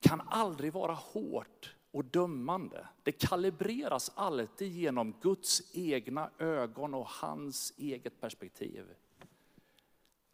kan 0.00 0.20
aldrig 0.20 0.72
vara 0.72 0.94
hårt 0.94 1.74
och 1.92 2.04
dömande. 2.04 2.88
Det 3.02 3.12
kalibreras 3.12 4.12
alltid 4.14 4.72
genom 4.72 5.14
Guds 5.20 5.62
egna 5.74 6.30
ögon 6.38 6.94
och 6.94 7.06
hans 7.08 7.72
eget 7.76 8.20
perspektiv. 8.20 8.94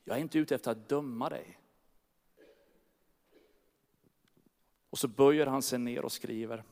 Jag 0.04 0.16
är 0.16 0.20
inte 0.20 0.38
ute 0.38 0.54
efter 0.54 0.70
att 0.70 0.88
döma 0.88 1.28
dig. 1.28 1.58
Och 4.90 4.98
så 4.98 5.08
böjer 5.08 5.46
han 5.46 5.62
sig 5.62 5.78
ner 5.78 6.04
och 6.04 6.12
skriver. 6.12 6.64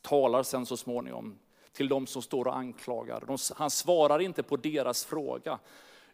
Talar 0.00 0.42
sen 0.42 0.66
så 0.66 0.76
småningom 0.76 1.38
till 1.72 1.88
de 1.88 2.06
som 2.06 2.22
står 2.22 2.46
och 2.46 2.56
anklagar. 2.56 3.54
Han 3.54 3.70
svarar 3.70 4.18
inte 4.18 4.42
på 4.42 4.56
deras 4.56 5.04
fråga, 5.04 5.58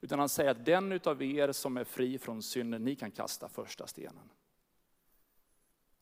utan 0.01 0.19
han 0.19 0.29
säger 0.29 0.51
att 0.51 0.65
den 0.65 0.93
utav 0.93 1.23
er 1.23 1.53
som 1.53 1.77
är 1.77 1.85
fri 1.85 2.19
från 2.19 2.43
synden, 2.43 2.85
ni 2.85 2.97
kan 2.97 3.11
kasta 3.11 3.49
första 3.49 3.87
stenen. 3.87 4.31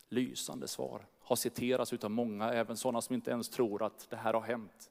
Lysande 0.08 0.68
svar, 0.68 1.06
har 1.24 1.36
citerats 1.36 1.92
utav 1.92 2.10
många, 2.10 2.52
även 2.52 2.76
sådana 2.76 3.00
som 3.00 3.14
inte 3.14 3.30
ens 3.30 3.48
tror 3.48 3.82
att 3.82 4.10
det 4.10 4.16
här 4.16 4.34
har 4.34 4.40
hänt. 4.40 4.90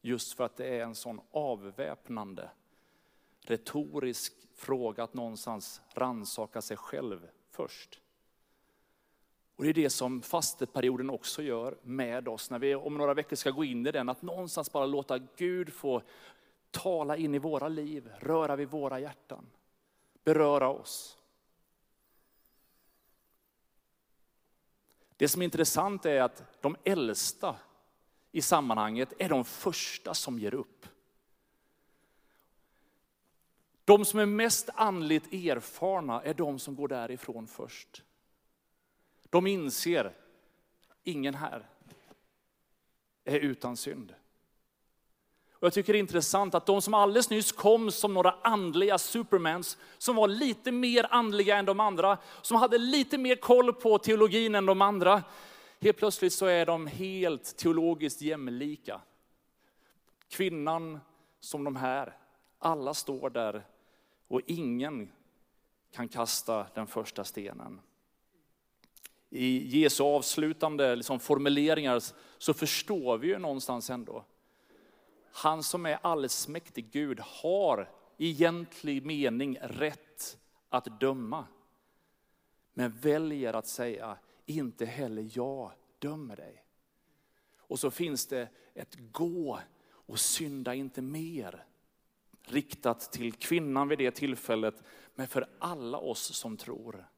Just 0.00 0.32
för 0.32 0.44
att 0.44 0.56
det 0.56 0.66
är 0.66 0.82
en 0.82 0.94
sån 0.94 1.20
avväpnande, 1.30 2.50
retorisk 3.40 4.32
fråga 4.54 5.04
att 5.04 5.14
någonstans 5.14 5.80
ransaka 5.94 6.62
sig 6.62 6.76
själv 6.76 7.28
först. 7.50 8.00
Och 9.56 9.64
Det 9.64 9.70
är 9.70 9.74
det 9.74 9.90
som 9.90 10.22
fasteperioden 10.22 11.10
också 11.10 11.42
gör 11.42 11.78
med 11.82 12.28
oss, 12.28 12.50
när 12.50 12.58
vi 12.58 12.74
om 12.74 12.98
några 12.98 13.14
veckor 13.14 13.36
ska 13.36 13.50
gå 13.50 13.64
in 13.64 13.86
i 13.86 13.92
den, 13.92 14.08
att 14.08 14.22
någonstans 14.22 14.72
bara 14.72 14.86
låta 14.86 15.18
Gud 15.18 15.72
få 15.72 16.02
tala 16.70 17.16
in 17.16 17.34
i 17.34 17.38
våra 17.38 17.68
liv, 17.68 18.10
röra 18.18 18.56
vid 18.56 18.68
våra 18.68 19.00
hjärtan, 19.00 19.46
beröra 20.24 20.68
oss. 20.68 21.18
Det 25.16 25.28
som 25.28 25.42
är 25.42 25.44
intressant 25.44 26.06
är 26.06 26.20
att 26.20 26.62
de 26.62 26.76
äldsta 26.84 27.56
i 28.32 28.42
sammanhanget 28.42 29.12
är 29.18 29.28
de 29.28 29.44
första 29.44 30.14
som 30.14 30.38
ger 30.38 30.54
upp. 30.54 30.86
De 33.84 34.04
som 34.04 34.20
är 34.20 34.26
mest 34.26 34.70
andligt 34.74 35.32
erfarna 35.32 36.22
är 36.22 36.34
de 36.34 36.58
som 36.58 36.76
går 36.76 36.88
därifrån 36.88 37.46
först. 37.46 38.02
De 39.30 39.46
inser, 39.46 40.16
ingen 41.04 41.34
här 41.34 41.68
är 43.24 43.40
utan 43.40 43.76
synd. 43.76 44.14
Jag 45.66 45.72
tycker 45.72 45.92
det 45.92 45.98
är 45.98 46.00
intressant 46.00 46.54
att 46.54 46.66
de 46.66 46.82
som 46.82 46.94
alldeles 46.94 47.30
nyss 47.30 47.52
kom 47.52 47.90
som 47.90 48.14
några 48.14 48.34
andliga 48.42 48.98
supermans, 48.98 49.78
som 49.98 50.16
var 50.16 50.28
lite 50.28 50.72
mer 50.72 51.06
andliga 51.10 51.56
än 51.56 51.64
de 51.64 51.80
andra, 51.80 52.18
som 52.42 52.56
hade 52.56 52.78
lite 52.78 53.18
mer 53.18 53.36
koll 53.36 53.72
på 53.72 53.98
teologin 53.98 54.54
än 54.54 54.66
de 54.66 54.82
andra, 54.82 55.22
helt 55.80 55.96
plötsligt 55.96 56.32
så 56.32 56.46
är 56.46 56.66
de 56.66 56.86
helt 56.86 57.56
teologiskt 57.56 58.22
jämlika. 58.22 59.00
Kvinnan 60.28 61.00
som 61.40 61.64
de 61.64 61.76
här, 61.76 62.16
alla 62.58 62.94
står 62.94 63.30
där 63.30 63.66
och 64.28 64.40
ingen 64.46 65.12
kan 65.92 66.08
kasta 66.08 66.66
den 66.74 66.86
första 66.86 67.24
stenen 67.24 67.80
i 69.30 69.80
Jesu 69.80 70.02
avslutande 70.02 70.96
liksom 70.96 71.20
formuleringar 71.20 72.02
så 72.38 72.54
förstår 72.54 73.18
vi 73.18 73.28
ju 73.28 73.38
någonstans 73.38 73.90
ändå. 73.90 74.24
Han 75.36 75.62
som 75.62 75.86
är 75.86 75.98
allsmäktig 76.02 76.90
Gud 76.92 77.20
har 77.20 77.90
i 78.16 78.30
egentlig 78.30 79.06
mening 79.06 79.58
rätt 79.60 80.38
att 80.68 81.00
döma. 81.00 81.46
Men 82.74 82.90
väljer 82.90 83.52
att 83.52 83.66
säga, 83.66 84.18
inte 84.46 84.86
heller 84.86 85.30
jag 85.32 85.72
dömer 85.98 86.36
dig. 86.36 86.64
Och 87.56 87.78
så 87.78 87.90
finns 87.90 88.26
det 88.26 88.48
ett 88.74 88.94
gå 89.12 89.60
och 89.88 90.20
synda 90.20 90.74
inte 90.74 91.02
mer. 91.02 91.66
Riktat 92.42 93.12
till 93.12 93.32
kvinnan 93.32 93.88
vid 93.88 93.98
det 93.98 94.10
tillfället, 94.10 94.82
men 95.14 95.28
för 95.28 95.48
alla 95.58 95.98
oss 95.98 96.36
som 96.36 96.56
tror. 96.56 97.08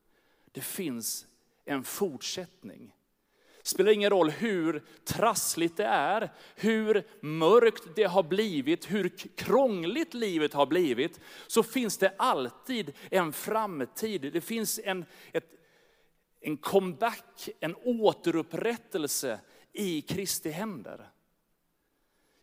Det 0.52 0.61
finns 0.61 1.26
en 1.64 1.85
fortsättning. 1.85 2.94
Det 3.68 3.70
spelar 3.70 3.92
ingen 3.92 4.11
roll 4.11 4.31
hur 4.31 4.83
trassligt 5.04 5.76
det 5.76 5.85
är, 5.85 6.31
hur 6.57 7.07
mörkt 7.20 7.83
det 7.96 8.04
har 8.04 8.22
blivit, 8.22 8.90
hur 8.90 9.09
krångligt 9.37 10.14
livet 10.14 10.54
har 10.54 10.66
blivit, 10.66 11.20
så 11.46 11.62
finns 11.62 11.98
det 11.98 12.14
alltid 12.18 12.92
en 13.11 13.33
framtid. 13.33 14.31
Det 14.33 14.40
finns 14.40 14.81
en, 14.85 15.04
ett, 15.33 15.44
en 16.40 16.57
comeback, 16.57 17.48
en 17.61 17.74
återupprättelse 17.85 19.40
i 19.72 20.00
Kristi 20.00 20.50
händer. 20.50 21.11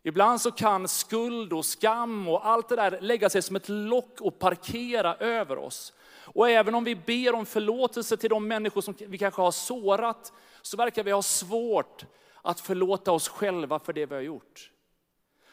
Ibland 0.02 0.40
så 0.40 0.50
kan 0.50 0.88
skuld 0.88 1.52
och 1.52 1.64
skam 1.64 2.28
och 2.28 2.46
allt 2.46 2.68
det 2.68 2.76
där 2.76 3.00
lägga 3.00 3.30
sig 3.30 3.42
som 3.42 3.56
ett 3.56 3.68
lock 3.68 4.20
och 4.20 4.38
parkera 4.38 5.16
över 5.16 5.58
oss. 5.58 5.92
Och 6.26 6.50
även 6.50 6.74
om 6.74 6.84
vi 6.84 6.96
ber 6.96 7.34
om 7.34 7.46
förlåtelse 7.46 8.16
till 8.16 8.30
de 8.30 8.48
människor 8.48 8.80
som 8.80 8.94
vi 8.98 9.18
kanske 9.18 9.42
har 9.42 9.50
sårat, 9.50 10.32
så 10.62 10.76
verkar 10.76 11.04
vi 11.04 11.10
ha 11.10 11.22
svårt 11.22 12.04
att 12.42 12.60
förlåta 12.60 13.12
oss 13.12 13.28
själva 13.28 13.78
för 13.78 13.92
det 13.92 14.06
vi 14.06 14.14
har 14.14 14.22
gjort. 14.22 14.70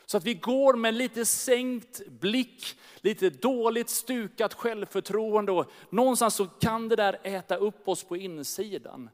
Så 0.06 0.18
att 0.18 0.24
vi 0.24 0.34
går 0.34 0.74
med 0.74 0.94
lite 0.94 1.26
sänkt 1.26 2.08
blick, 2.08 2.80
lite 2.98 3.30
dåligt 3.30 3.90
stukat 3.90 4.54
självförtroende 4.54 5.52
och 5.52 5.72
någonstans 5.90 6.36
så 6.36 6.46
kan 6.46 6.90
det 6.90 6.96
där 6.96 7.20
äta 7.24 7.56
upp 7.56 7.88
oss 7.88 8.04
på 8.04 8.18
insidan. 8.18 9.10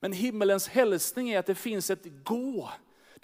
Men 0.00 0.12
himmelens 0.12 0.68
hälsning 0.68 1.30
är 1.30 1.38
att 1.38 1.46
det 1.46 1.54
finns 1.54 1.90
ett 1.90 2.24
gå 2.24 2.70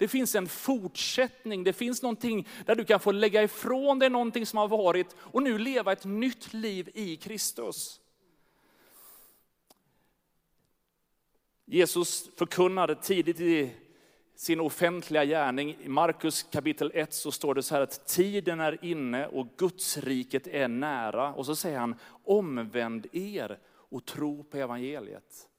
det 0.01 0.07
finns 0.07 0.35
en 0.35 0.47
fortsättning, 0.47 1.63
det 1.63 1.73
finns 1.73 2.01
någonting 2.01 2.47
där 2.65 2.75
du 2.75 2.85
kan 2.85 2.99
få 2.99 3.11
lägga 3.11 3.43
ifrån 3.43 3.99
dig 3.99 4.09
någonting 4.09 4.45
som 4.45 4.57
har 4.57 4.67
varit 4.67 5.15
och 5.19 5.43
nu 5.43 5.57
leva 5.57 5.91
ett 5.91 6.05
nytt 6.05 6.53
liv 6.53 6.89
i 6.93 7.15
Kristus. 7.15 8.01
Jesus 11.65 12.29
förkunnade 12.37 12.95
tidigt 12.95 13.39
i 13.39 13.71
sin 14.35 14.59
offentliga 14.59 15.25
gärning, 15.25 15.77
i 15.81 15.89
Markus 15.89 16.43
kapitel 16.43 16.91
1 16.93 17.13
så 17.13 17.31
står 17.31 17.55
det 17.55 17.63
så 17.63 17.75
här 17.75 17.81
att 17.81 18.07
tiden 18.07 18.59
är 18.59 18.85
inne 18.85 19.27
och 19.27 19.47
Guds 19.57 19.97
riket 19.97 20.47
är 20.47 20.67
nära. 20.67 21.33
Och 21.33 21.45
så 21.45 21.55
säger 21.55 21.79
han, 21.79 21.95
omvänd 22.23 23.07
er 23.11 23.59
och 23.73 24.05
tro 24.05 24.43
på 24.43 24.57
evangeliet. 24.57 25.50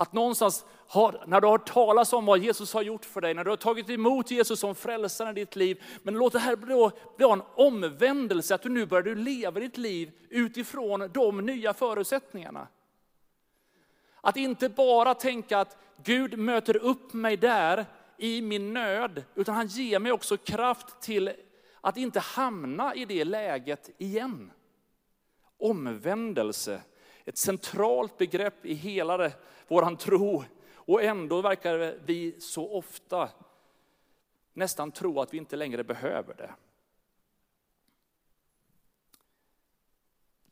Att 0.00 0.12
någonstans, 0.12 0.64
har, 0.86 1.24
när 1.26 1.40
du 1.40 1.46
har 1.46 1.58
talat 1.58 2.12
om 2.12 2.26
vad 2.26 2.38
Jesus 2.38 2.74
har 2.74 2.82
gjort 2.82 3.04
för 3.04 3.20
dig, 3.20 3.34
när 3.34 3.44
du 3.44 3.50
har 3.50 3.56
tagit 3.56 3.90
emot 3.90 4.30
Jesus 4.30 4.60
som 4.60 4.74
frälsare 4.74 5.30
i 5.30 5.32
ditt 5.32 5.56
liv, 5.56 5.82
men 6.02 6.14
låt 6.14 6.32
det 6.32 6.38
här 6.38 6.56
bli, 6.56 6.90
bli 7.16 7.30
en 7.30 7.42
omvändelse, 7.54 8.54
att 8.54 8.62
du 8.62 8.68
nu 8.68 8.86
börjar 8.86 9.14
leva 9.14 9.60
ditt 9.60 9.78
liv 9.78 10.10
utifrån 10.28 11.10
de 11.12 11.46
nya 11.46 11.74
förutsättningarna. 11.74 12.68
Att 14.20 14.36
inte 14.36 14.68
bara 14.68 15.14
tänka 15.14 15.58
att 15.58 15.76
Gud 16.04 16.38
möter 16.38 16.76
upp 16.76 17.12
mig 17.12 17.36
där 17.36 17.86
i 18.16 18.42
min 18.42 18.74
nöd, 18.74 19.24
utan 19.34 19.54
han 19.54 19.66
ger 19.66 19.98
mig 19.98 20.12
också 20.12 20.36
kraft 20.36 21.00
till 21.00 21.32
att 21.80 21.96
inte 21.96 22.20
hamna 22.20 22.94
i 22.94 23.04
det 23.04 23.24
läget 23.24 23.90
igen. 23.98 24.52
Omvändelse, 25.58 26.82
ett 27.24 27.38
centralt 27.38 28.18
begrepp 28.18 28.66
i 28.66 28.74
hela 28.74 29.32
vår 29.68 29.96
tro. 29.96 30.44
Och 30.74 31.02
ändå 31.02 31.40
verkar 31.40 31.98
vi 32.04 32.40
så 32.40 32.72
ofta 32.72 33.28
nästan 34.52 34.92
tro 34.92 35.20
att 35.20 35.34
vi 35.34 35.38
inte 35.38 35.56
längre 35.56 35.84
behöver 35.84 36.34
det. 36.34 36.50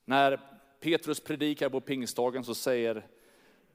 När 0.05 0.41
Petrus 0.81 1.21
predikar 1.21 1.69
på 1.69 1.81
pingstdagen 1.81 2.45
så 2.45 2.55
säger 2.55 3.07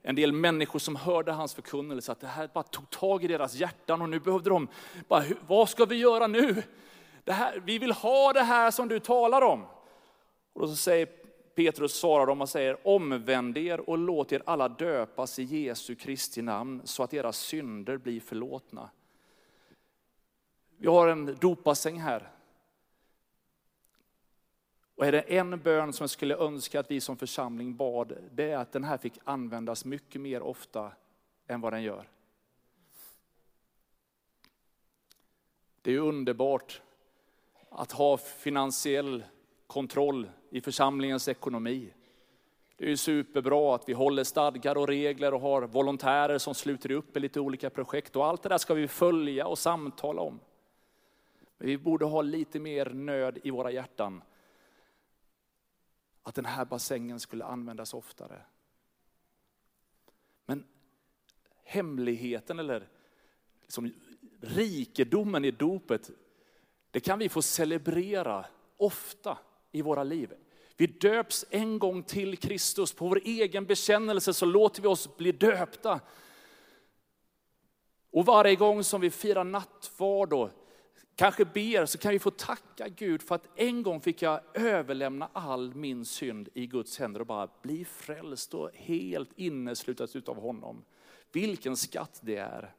en 0.01 0.15
del 0.15 0.31
människor 0.31 0.79
som 0.79 0.95
hörde 0.95 1.31
hans 1.31 1.53
förkunnelse 1.53 2.11
att 2.11 2.19
det 2.19 2.27
här 2.27 2.49
bara 2.53 2.63
tog 2.63 2.89
tag 2.89 3.23
i 3.23 3.27
deras 3.27 3.55
hjärtan 3.55 4.01
och 4.01 4.09
nu 4.09 4.19
behövde 4.19 4.49
de, 4.49 4.67
bara, 5.07 5.23
vad 5.47 5.69
ska 5.69 5.85
vi 5.85 5.95
göra 5.95 6.27
nu? 6.27 6.63
Det 7.23 7.31
här, 7.31 7.59
vi 7.65 7.79
vill 7.79 7.91
ha 7.91 8.33
det 8.33 8.43
här 8.43 8.71
som 8.71 8.87
du 8.87 8.99
talar 8.99 9.41
om. 9.41 9.65
Och 10.53 10.61
då 10.61 10.67
så 10.67 10.75
säger 10.75 11.07
Petrus 11.55 11.93
svarar 11.93 12.25
dem 12.25 12.41
och 12.41 12.49
säger, 12.49 12.87
omvänd 12.87 13.57
er 13.57 13.89
och 13.89 13.97
låt 13.97 14.31
er 14.31 14.43
alla 14.45 14.69
döpas 14.69 15.39
i 15.39 15.43
Jesu 15.43 15.95
Kristi 15.95 16.41
namn 16.41 16.81
så 16.83 17.03
att 17.03 17.13
era 17.13 17.33
synder 17.33 17.97
blir 17.97 18.19
förlåtna. 18.19 18.89
Vi 20.77 20.87
har 20.87 21.07
en 21.07 21.37
dopassäng 21.41 21.99
här. 21.99 22.31
Och 24.95 25.05
är 25.05 25.11
det 25.11 25.21
en 25.21 25.59
bön 25.59 25.93
som 25.93 26.03
jag 26.03 26.09
skulle 26.09 26.37
önska 26.37 26.79
att 26.79 26.91
vi 26.91 27.01
som 27.01 27.17
församling 27.17 27.75
bad, 27.75 28.17
det 28.31 28.51
är 28.51 28.57
att 28.57 28.71
den 28.71 28.83
här 28.83 28.97
fick 28.97 29.19
användas 29.23 29.85
mycket 29.85 30.21
mer 30.21 30.41
ofta 30.41 30.91
än 31.47 31.61
vad 31.61 31.73
den 31.73 31.83
gör. 31.83 32.09
Det 35.81 35.91
är 35.91 35.99
underbart 35.99 36.81
att 37.69 37.91
ha 37.91 38.17
finansiell 38.17 39.23
kontroll 39.73 40.29
i 40.49 40.61
församlingens 40.61 41.27
ekonomi. 41.27 41.93
Det 42.75 42.91
är 42.91 42.95
superbra 42.95 43.75
att 43.75 43.89
vi 43.89 43.93
håller 43.93 44.23
stadgar 44.23 44.77
och 44.77 44.87
regler 44.87 45.33
och 45.33 45.41
har 45.41 45.61
volontärer 45.61 46.37
som 46.37 46.55
sluter 46.55 46.91
upp 46.91 47.17
i 47.17 47.19
lite 47.19 47.39
olika 47.39 47.69
projekt. 47.69 48.15
Och 48.15 48.25
allt 48.25 48.43
det 48.43 48.49
där 48.49 48.57
ska 48.57 48.73
vi 48.73 48.87
följa 48.87 49.47
och 49.47 49.57
samtala 49.57 50.21
om. 50.21 50.39
Men 51.57 51.67
vi 51.67 51.77
borde 51.77 52.05
ha 52.05 52.21
lite 52.21 52.59
mer 52.59 52.85
nöd 52.85 53.37
i 53.43 53.51
våra 53.51 53.71
hjärtan. 53.71 54.21
Att 56.23 56.35
den 56.35 56.45
här 56.45 56.65
bassängen 56.65 57.19
skulle 57.19 57.45
användas 57.45 57.93
oftare. 57.93 58.41
Men 60.45 60.65
hemligheten 61.63 62.59
eller 62.59 62.87
liksom 63.61 63.93
rikedomen 64.41 65.45
i 65.45 65.51
dopet, 65.51 66.09
det 66.91 66.99
kan 66.99 67.19
vi 67.19 67.29
få 67.29 67.41
celebrera 67.41 68.45
ofta 68.77 69.37
i 69.73 69.81
våra 69.81 70.03
liv. 70.03 70.33
Vi 70.77 70.87
döps 70.87 71.45
en 71.49 71.79
gång 71.79 72.03
till 72.03 72.37
Kristus. 72.37 72.93
På 72.93 73.07
vår 73.07 73.19
egen 73.23 73.65
bekännelse 73.65 74.33
så 74.33 74.45
låter 74.45 74.81
vi 74.81 74.87
oss 74.87 75.17
bli 75.17 75.31
döpta. 75.31 75.99
Och 78.11 78.25
varje 78.25 78.55
gång 78.55 78.83
som 78.83 79.01
vi 79.01 79.09
firar 79.09 79.43
nattvard 79.43 80.33
och 80.33 80.49
kanske 81.15 81.45
ber 81.45 81.85
så 81.85 81.97
kan 81.97 82.11
vi 82.11 82.19
få 82.19 82.31
tacka 82.31 82.87
Gud 82.87 83.21
för 83.21 83.35
att 83.35 83.47
en 83.55 83.83
gång 83.83 84.01
fick 84.01 84.21
jag 84.21 84.41
överlämna 84.53 85.29
all 85.33 85.75
min 85.75 86.05
synd 86.05 86.49
i 86.53 86.67
Guds 86.67 86.99
händer 86.99 87.19
och 87.19 87.27
bara 87.27 87.49
bli 87.61 87.85
frälst 87.85 88.53
och 88.53 88.69
helt 88.73 89.29
inneslutas 89.35 90.15
utav 90.15 90.35
honom. 90.35 90.83
Vilken 91.31 91.77
skatt 91.77 92.19
det 92.23 92.37
är. 92.37 92.73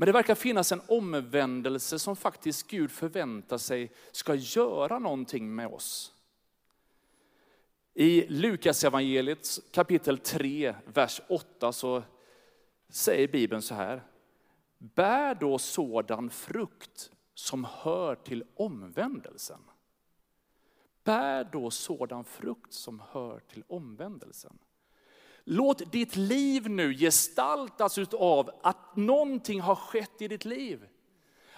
Men 0.00 0.06
det 0.06 0.12
verkar 0.12 0.34
finnas 0.34 0.72
en 0.72 0.82
omvändelse 0.86 1.98
som 1.98 2.16
faktiskt 2.16 2.66
Gud 2.66 2.90
förväntar 2.90 3.58
sig 3.58 3.92
ska 4.12 4.34
göra 4.34 4.98
någonting 4.98 5.54
med 5.54 5.66
oss. 5.66 6.14
I 7.94 8.26
Lukas 8.28 8.84
evangeliet 8.84 9.58
kapitel 9.70 10.18
3, 10.18 10.74
vers 10.84 11.20
8 11.28 11.72
så 11.72 12.02
säger 12.88 13.28
Bibeln 13.28 13.62
så 13.62 13.74
här. 13.74 14.02
Bär 14.78 15.34
då 15.34 15.58
sådan 15.58 16.30
frukt 16.30 17.10
som 17.34 17.64
hör 17.64 18.14
till 18.14 18.44
omvändelsen. 18.54 19.60
Bär 21.04 21.44
då 21.44 21.70
sådan 21.70 22.24
frukt 22.24 22.72
som 22.72 23.02
hör 23.10 23.40
till 23.40 23.64
omvändelsen. 23.68 24.58
Låt 25.44 25.92
ditt 25.92 26.16
liv 26.16 26.70
nu 26.70 26.94
gestaltas 26.94 27.98
av 28.12 28.50
att 28.62 28.96
någonting 28.96 29.60
har 29.60 29.74
skett 29.74 30.22
i 30.22 30.28
ditt 30.28 30.44
liv. 30.44 30.88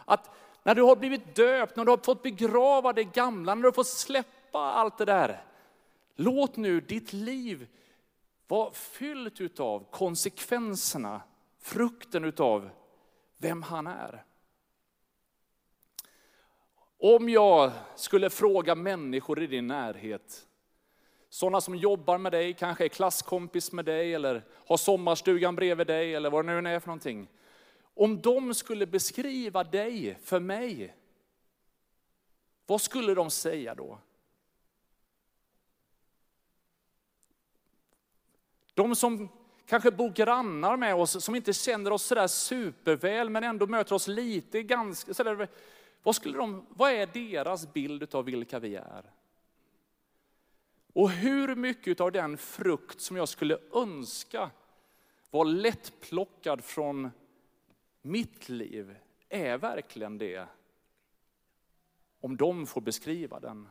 Att 0.05 0.31
när 0.63 0.75
du 0.75 0.83
har 0.83 0.97
blivit 0.97 1.35
döpt, 1.35 1.77
när 1.77 1.85
du 1.85 1.91
har 1.91 1.99
fått 1.99 2.23
begrava 2.23 2.93
det 2.93 3.05
gamla, 3.05 3.55
när 3.55 3.63
du 3.63 3.69
har 3.69 3.73
fått 3.73 3.87
släppa 3.87 4.59
allt 4.59 4.99
det 4.99 5.05
där. 5.05 5.45
Låt 6.15 6.57
nu 6.57 6.81
ditt 6.81 7.13
liv 7.13 7.69
vara 8.49 8.73
fyllt 8.73 9.61
av 9.61 9.91
konsekvenserna, 9.91 11.23
frukten 11.61 12.25
utav 12.25 12.71
vem 13.39 13.63
han 13.63 13.87
är. 13.87 14.25
Om 16.99 17.29
jag 17.29 17.73
skulle 17.97 18.31
fråga 18.31 18.75
människor 18.75 19.43
i 19.43 19.47
din 19.47 19.67
närhet, 19.67 20.47
sådana 21.33 21.61
som 21.61 21.75
jobbar 21.75 22.19
med 22.19 22.33
dig, 22.33 22.55
kanske 22.55 22.85
är 22.85 22.89
klasskompis 22.89 23.73
med 23.73 23.85
dig 23.85 24.15
eller 24.15 24.45
har 24.67 24.77
sommarstugan 24.77 25.57
bredvid 25.57 25.87
dig 25.87 26.15
eller 26.15 26.31
vad 26.31 26.47
det 26.47 26.61
nu 26.61 26.69
är 26.69 26.81
för 26.81 26.87
någonting. 26.87 27.29
Om 27.95 28.21
de 28.21 28.55
skulle 28.55 28.87
beskriva 28.87 29.65
dig 29.65 30.19
för 30.23 30.41
mig, 30.41 30.97
vad 32.67 32.81
skulle 32.81 33.15
de 33.15 33.31
säga 33.31 33.75
då? 33.75 33.99
De 38.75 38.97
som 38.97 39.29
kanske 39.67 39.91
bor 39.91 40.11
grannar 40.11 40.77
med 40.77 40.95
oss 40.95 41.25
som 41.25 41.35
inte 41.35 41.53
känner 41.53 41.91
oss 41.91 42.03
sådär 42.03 42.27
superväl 42.27 43.31
men 43.31 43.45
ändå 43.45 43.67
möter 43.67 43.95
oss 43.95 44.09
lite 44.09 44.63
ganska 44.63 45.15
sådär. 45.15 45.49
Vad, 46.03 46.17
skulle 46.17 46.39
de, 46.39 46.67
vad 46.69 46.93
är 46.93 47.07
deras 47.07 47.73
bild 47.73 48.15
av 48.15 48.25
vilka 48.25 48.59
vi 48.59 48.77
är? 48.77 49.22
Och 50.93 51.11
hur 51.11 51.55
mycket 51.55 52.01
av 52.01 52.13
den 52.13 52.39
frukt 52.39 53.01
som 53.01 53.17
jag 53.17 53.29
skulle 53.29 53.59
önska 53.75 54.51
var 55.31 55.45
lättplockad 55.45 56.65
från 56.65 57.11
mitt 58.03 58.49
liv 58.49 58.97
är 59.29 59.59
verkligen 59.59 60.19
det? 60.19 60.47
Om 62.21 62.37
de 62.37 62.67
får 62.67 62.81
beskriva 62.81 63.41
den. 63.41 63.69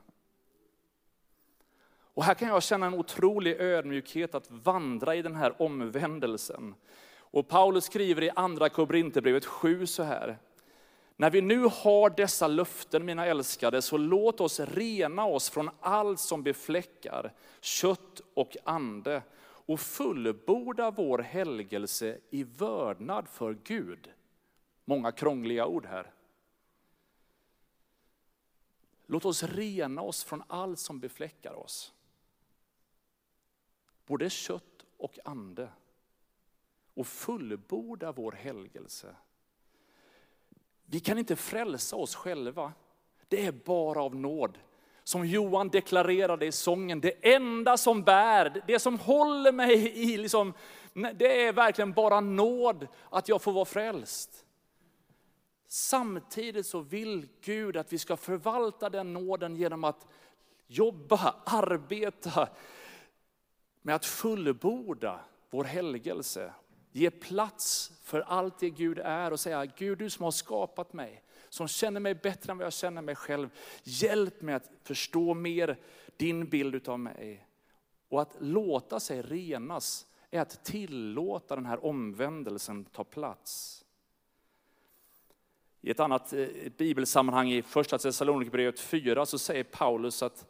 Och 2.14 2.24
här 2.24 2.34
kan 2.34 2.48
jag 2.48 2.64
känna 2.64 2.86
en 2.86 2.94
otrolig 2.94 3.56
ödmjukhet 3.60 4.36
att 4.36 4.52
vandra 4.52 5.16
i 5.16 5.22
den 5.22 5.36
här 5.36 5.62
omvändelsen. 5.62 6.76
Och 7.14 7.48
Paulus 7.48 7.86
skriver 7.86 8.22
i 8.22 8.30
andra 8.36 8.70
Korinthierbrevet 8.70 9.46
7 9.46 9.88
så 9.88 10.04
här. 10.04 10.38
När 11.22 11.30
vi 11.30 11.42
nu 11.42 11.60
har 11.60 12.10
dessa 12.10 12.48
löften, 12.48 13.06
mina 13.06 13.26
älskade, 13.26 13.82
så 13.82 13.98
låt 13.98 14.42
oss 14.42 14.60
rena 14.60 15.26
oss 15.26 15.50
från 15.50 15.70
allt 15.80 16.20
som 16.20 16.44
befläckar 16.44 17.34
kött 17.60 18.22
och 18.34 18.58
ande 18.64 19.24
och 19.44 19.80
fullborda 19.80 20.92
vår 20.92 21.20
helgelse 21.20 22.20
i 22.30 22.44
vördnad 22.44 23.28
för 23.28 23.58
Gud. 23.64 24.12
Många 24.86 25.12
krångliga 25.12 25.66
ord 25.66 25.86
här. 25.86 26.14
Låt 29.06 29.26
oss 29.26 29.44
rena 29.44 30.02
oss 30.02 30.24
från 30.24 30.44
allt 30.48 30.80
som 30.80 31.00
befläckar 31.00 31.54
oss 31.54 31.94
både 34.06 34.30
kött 34.30 34.86
och 34.98 35.20
ande 35.26 35.70
och 36.94 37.08
fullborda 37.08 38.12
vår 38.12 38.32
helgelse. 38.32 39.16
Vi 40.92 41.00
kan 41.00 41.18
inte 41.18 41.36
frälsa 41.36 41.96
oss 41.96 42.16
själva. 42.16 42.74
Det 43.28 43.46
är 43.46 43.52
bara 43.52 44.04
av 44.04 44.16
nåd. 44.16 44.58
Som 45.04 45.26
Johan 45.26 45.70
deklarerade 45.70 46.46
i 46.46 46.52
sången, 46.52 47.02
det 47.02 47.34
enda 47.34 47.78
som 47.78 48.04
bär, 48.04 48.64
det 48.68 48.80
som 48.80 49.00
håller 49.00 49.52
mig 49.52 49.74
i, 50.14 50.18
liksom, 50.18 50.54
det 50.94 51.46
är 51.46 51.54
verkligen 51.54 51.94
bara 51.94 52.20
nåd 52.20 52.88
att 53.10 53.30
jag 53.30 53.42
får 53.42 53.52
vara 53.52 53.66
frälst. 53.66 54.46
Samtidigt 55.68 56.66
så 56.66 56.80
vill 56.80 57.28
Gud 57.42 57.78
att 57.78 57.94
vi 57.94 57.98
ska 57.98 58.18
förvalta 58.18 58.90
den 58.90 59.14
nåden 59.14 59.56
genom 59.56 59.84
att 59.84 60.08
jobba, 60.68 61.36
arbeta, 61.46 62.50
med 63.82 63.96
att 63.96 64.06
fullborda 64.06 65.20
vår 65.50 65.64
helgelse. 65.64 66.54
Ge 66.92 67.12
plats 67.12 67.92
för 68.04 68.22
allt 68.22 68.60
det 68.60 68.70
Gud 68.70 69.00
är 69.00 69.32
och 69.32 69.40
säga, 69.40 69.66
Gud 69.66 69.98
du 69.98 70.10
som 70.10 70.24
har 70.24 70.32
skapat 70.32 70.94
mig, 70.94 71.24
som 71.50 71.68
känner 71.68 72.00
mig 72.00 72.16
bättre 72.16 72.52
än 72.52 72.58
vad 72.58 72.66
jag 72.66 72.74
känner 72.74 73.02
mig 73.02 73.16
själv. 73.16 73.50
Hjälp 73.84 74.42
mig 74.42 74.56
att 74.56 74.72
förstå 74.84 75.34
mer 75.34 75.78
din 76.18 76.50
bild 76.50 76.90
av 76.90 77.00
mig. 77.00 77.48
Och 78.10 78.22
att 78.22 78.36
låta 78.40 79.00
sig 79.00 79.22
renas 79.22 80.08
är 80.32 80.42
att 80.42 80.66
tillåta 80.66 81.56
den 81.56 81.66
här 81.66 81.86
omvändelsen 81.86 82.86
ta 82.86 83.04
plats. 83.04 83.86
I 85.82 85.92
ett 85.92 86.00
annat 86.00 86.34
eh, 86.34 86.48
bibelsammanhang 86.78 87.52
i 87.52 87.62
första 87.62 87.98
Thessalonikerbrevet 87.98 88.80
4 88.80 89.26
så 89.26 89.40
säger 89.40 89.64
Paulus 89.64 90.24
att 90.24 90.46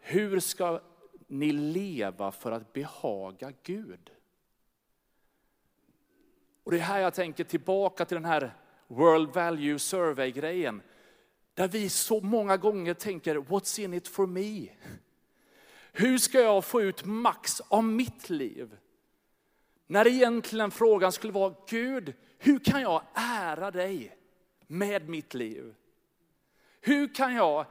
hur 0.00 0.40
ska 0.40 0.80
ni 1.26 1.52
leva 1.52 2.32
för 2.32 2.52
att 2.52 2.72
behaga 2.72 3.52
Gud? 3.62 4.10
Och 6.66 6.72
det 6.72 6.78
är 6.78 6.82
här 6.82 7.00
jag 7.00 7.14
tänker 7.14 7.44
tillbaka 7.44 8.04
till 8.04 8.14
den 8.14 8.24
här 8.24 8.54
World 8.86 9.28
Value 9.28 9.78
Survey-grejen. 9.78 10.82
Där 11.54 11.68
vi 11.68 11.88
så 11.88 12.20
många 12.20 12.56
gånger 12.56 12.94
tänker, 12.94 13.36
what's 13.36 13.80
in 13.80 13.94
it 13.94 14.08
for 14.08 14.26
me? 14.26 14.68
Hur 15.92 16.18
ska 16.18 16.40
jag 16.40 16.64
få 16.64 16.82
ut 16.82 17.04
max 17.04 17.60
av 17.60 17.84
mitt 17.84 18.30
liv? 18.30 18.76
När 19.86 20.06
egentligen 20.06 20.70
frågan 20.70 21.12
skulle 21.12 21.32
vara, 21.32 21.54
Gud, 21.68 22.14
hur 22.38 22.58
kan 22.58 22.82
jag 22.82 23.02
ära 23.14 23.70
dig 23.70 24.16
med 24.66 25.08
mitt 25.08 25.34
liv? 25.34 25.74
Hur 26.80 27.14
kan 27.14 27.34
jag 27.34 27.66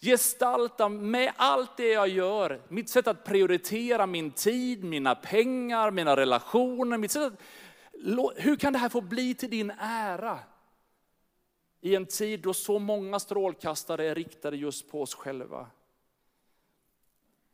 gestalta 0.00 0.88
med 0.88 1.32
allt 1.36 1.76
det 1.76 1.88
jag 1.88 2.08
gör, 2.08 2.60
mitt 2.68 2.88
sätt 2.88 3.06
att 3.06 3.24
prioritera 3.24 4.06
min 4.06 4.30
tid, 4.30 4.84
mina 4.84 5.14
pengar, 5.14 5.90
mina 5.90 6.16
relationer, 6.16 6.98
mitt 6.98 7.10
sätt 7.10 7.32
att, 7.32 7.40
hur 8.36 8.56
kan 8.56 8.72
det 8.72 8.78
här 8.78 8.88
få 8.88 9.00
bli 9.00 9.34
till 9.34 9.50
din 9.50 9.72
ära? 9.78 10.38
I 11.80 11.94
en 11.94 12.06
tid 12.06 12.40
då 12.40 12.54
så 12.54 12.78
många 12.78 13.20
strålkastare 13.20 14.06
är 14.06 14.14
riktade 14.14 14.56
just 14.56 14.90
på 14.90 15.02
oss 15.02 15.14
själva. 15.14 15.70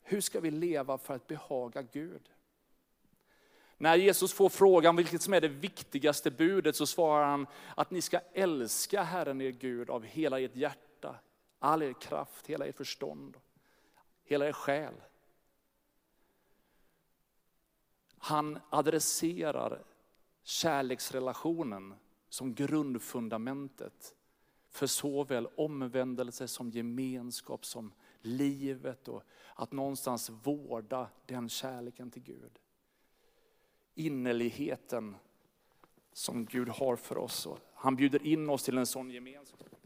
Hur 0.02 0.20
ska 0.20 0.40
vi 0.40 0.50
leva 0.50 0.98
för 0.98 1.14
att 1.14 1.26
behaga 1.26 1.82
Gud? 1.82 2.30
När 3.78 3.96
Jesus 3.96 4.32
får 4.32 4.48
frågan 4.48 4.96
vilket 4.96 5.22
som 5.22 5.34
är 5.34 5.40
det 5.40 5.48
viktigaste 5.48 6.30
budet 6.30 6.76
så 6.76 6.86
svarar 6.86 7.26
han 7.26 7.46
att 7.76 7.90
ni 7.90 8.00
ska 8.02 8.20
älska 8.32 9.02
Herren 9.02 9.40
er 9.40 9.50
Gud 9.50 9.90
av 9.90 10.04
hela 10.04 10.40
ert 10.40 10.56
hjärta, 10.56 11.16
all 11.58 11.82
er 11.82 11.92
kraft, 11.92 12.46
hela 12.46 12.66
ert 12.66 12.76
förstånd, 12.76 13.36
hela 14.24 14.48
er 14.48 14.52
själ. 14.52 14.94
Han 18.18 18.58
adresserar 18.70 19.82
kärleksrelationen 20.42 21.94
som 22.28 22.54
grundfundamentet 22.54 24.14
för 24.70 24.86
såväl 24.86 25.46
omvändelse 25.46 26.48
som 26.48 26.70
gemenskap 26.70 27.64
som 27.64 27.92
livet 28.20 29.08
och 29.08 29.22
att 29.54 29.72
någonstans 29.72 30.30
vårda 30.30 31.08
den 31.26 31.48
kärleken 31.48 32.10
till 32.10 32.22
Gud. 32.22 32.58
Innerligheten 33.94 35.16
som 36.12 36.44
Gud 36.44 36.68
har 36.68 36.96
för 36.96 37.18
oss. 37.18 37.48
Han 37.74 37.96
bjuder 37.96 38.26
in 38.26 38.50
oss 38.50 38.62
till 38.62 38.78
en 38.78 38.86
sån 38.86 39.10
gemenskap. 39.10 39.81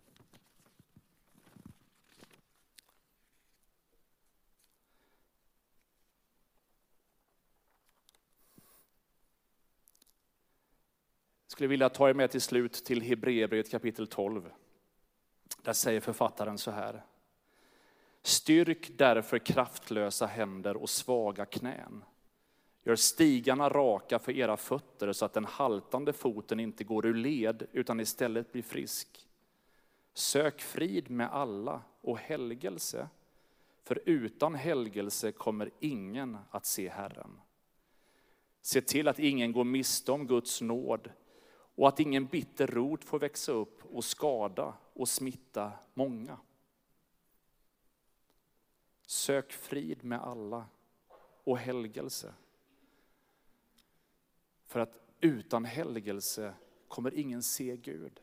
Skulle 11.57 11.69
vilja 11.69 11.89
ta 11.89 12.09
er 12.09 12.15
med 12.15 12.31
till 12.31 12.41
slut 12.41 12.73
till 12.73 13.03
Hebreerbrevet 13.03 13.71
kapitel 13.71 14.07
12. 14.07 14.53
Där 15.63 15.73
säger 15.73 16.01
författaren 16.01 16.59
så 16.59 16.71
här. 16.71 17.05
Styrk 18.23 18.91
därför 18.99 19.39
kraftlösa 19.39 20.27
händer 20.27 20.77
och 20.77 20.91
svaga 20.91 21.45
knän. 21.45 22.05
Gör 22.85 22.97
stigarna 22.97 23.69
raka 23.69 24.19
för 24.19 24.33
era 24.33 24.57
fötter 24.57 25.13
så 25.13 25.25
att 25.25 25.33
den 25.33 25.45
haltande 25.45 26.13
foten 26.13 26.61
inte 26.61 26.85
går 26.85 27.07
ur 27.07 27.15
led 27.15 27.67
utan 27.73 28.01
istället 28.01 28.53
blir 28.53 28.63
frisk. 28.63 29.29
Sök 30.15 30.61
frid 30.61 31.11
med 31.11 31.31
alla 31.33 31.83
och 32.01 32.19
helgelse, 32.19 33.09
för 33.85 34.01
utan 34.05 34.55
helgelse 34.55 35.33
kommer 35.33 35.71
ingen 35.81 36.39
att 36.51 36.67
se 36.67 36.89
Herren. 36.89 37.41
Se 38.63 38.81
till 38.81 39.09
att 39.09 39.19
ingen 39.19 39.53
går 39.53 39.65
miste 39.65 40.13
om 40.13 40.27
Guds 40.27 40.61
nåd 40.61 41.11
och 41.77 41.89
att 41.89 42.01
ingen 42.01 42.27
bitter 42.27 42.67
rot 42.67 43.05
får 43.05 43.19
växa 43.19 43.53
upp 43.53 43.85
och 43.85 44.05
skada 44.05 44.75
och 44.93 45.09
smitta 45.09 45.73
många. 45.95 46.39
Sök 49.07 49.53
frid 49.53 50.05
med 50.05 50.21
alla 50.21 50.67
och 51.45 51.59
helgelse. 51.59 52.35
För 54.67 54.81
att 54.81 54.99
utan 55.21 55.65
helgelse 55.65 56.55
kommer 56.89 57.15
ingen 57.15 57.43
se 57.43 57.77
Gud. 57.77 58.21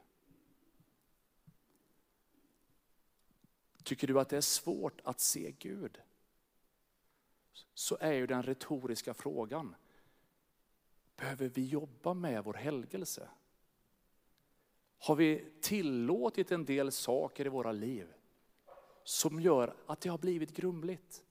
Tycker 3.83 4.07
du 4.07 4.19
att 4.19 4.29
det 4.29 4.37
är 4.37 4.41
svårt 4.41 5.01
att 5.03 5.19
se 5.19 5.53
Gud? 5.59 6.01
Så 7.73 7.97
är 7.99 8.13
ju 8.13 8.27
den 8.27 8.43
retoriska 8.43 9.13
frågan, 9.13 9.75
behöver 11.15 11.49
vi 11.49 11.65
jobba 11.65 12.13
med 12.13 12.43
vår 12.43 12.53
helgelse? 12.53 13.29
Har 15.03 15.15
vi 15.15 15.45
tillåtit 15.61 16.51
en 16.51 16.65
del 16.65 16.91
saker 16.91 17.45
i 17.45 17.49
våra 17.49 17.71
liv 17.71 18.07
som 19.03 19.39
gör 19.39 19.75
att 19.85 20.01
det 20.01 20.09
har 20.09 20.17
blivit 20.17 20.55
grumligt? 20.55 21.23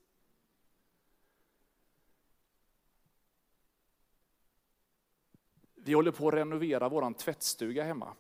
Vi 5.75 5.93
håller 5.93 6.11
på 6.11 6.29
att 6.29 6.35
renovera 6.35 6.89
vår 6.89 7.13
tvättstuga 7.13 7.85
hemma. 7.85 8.15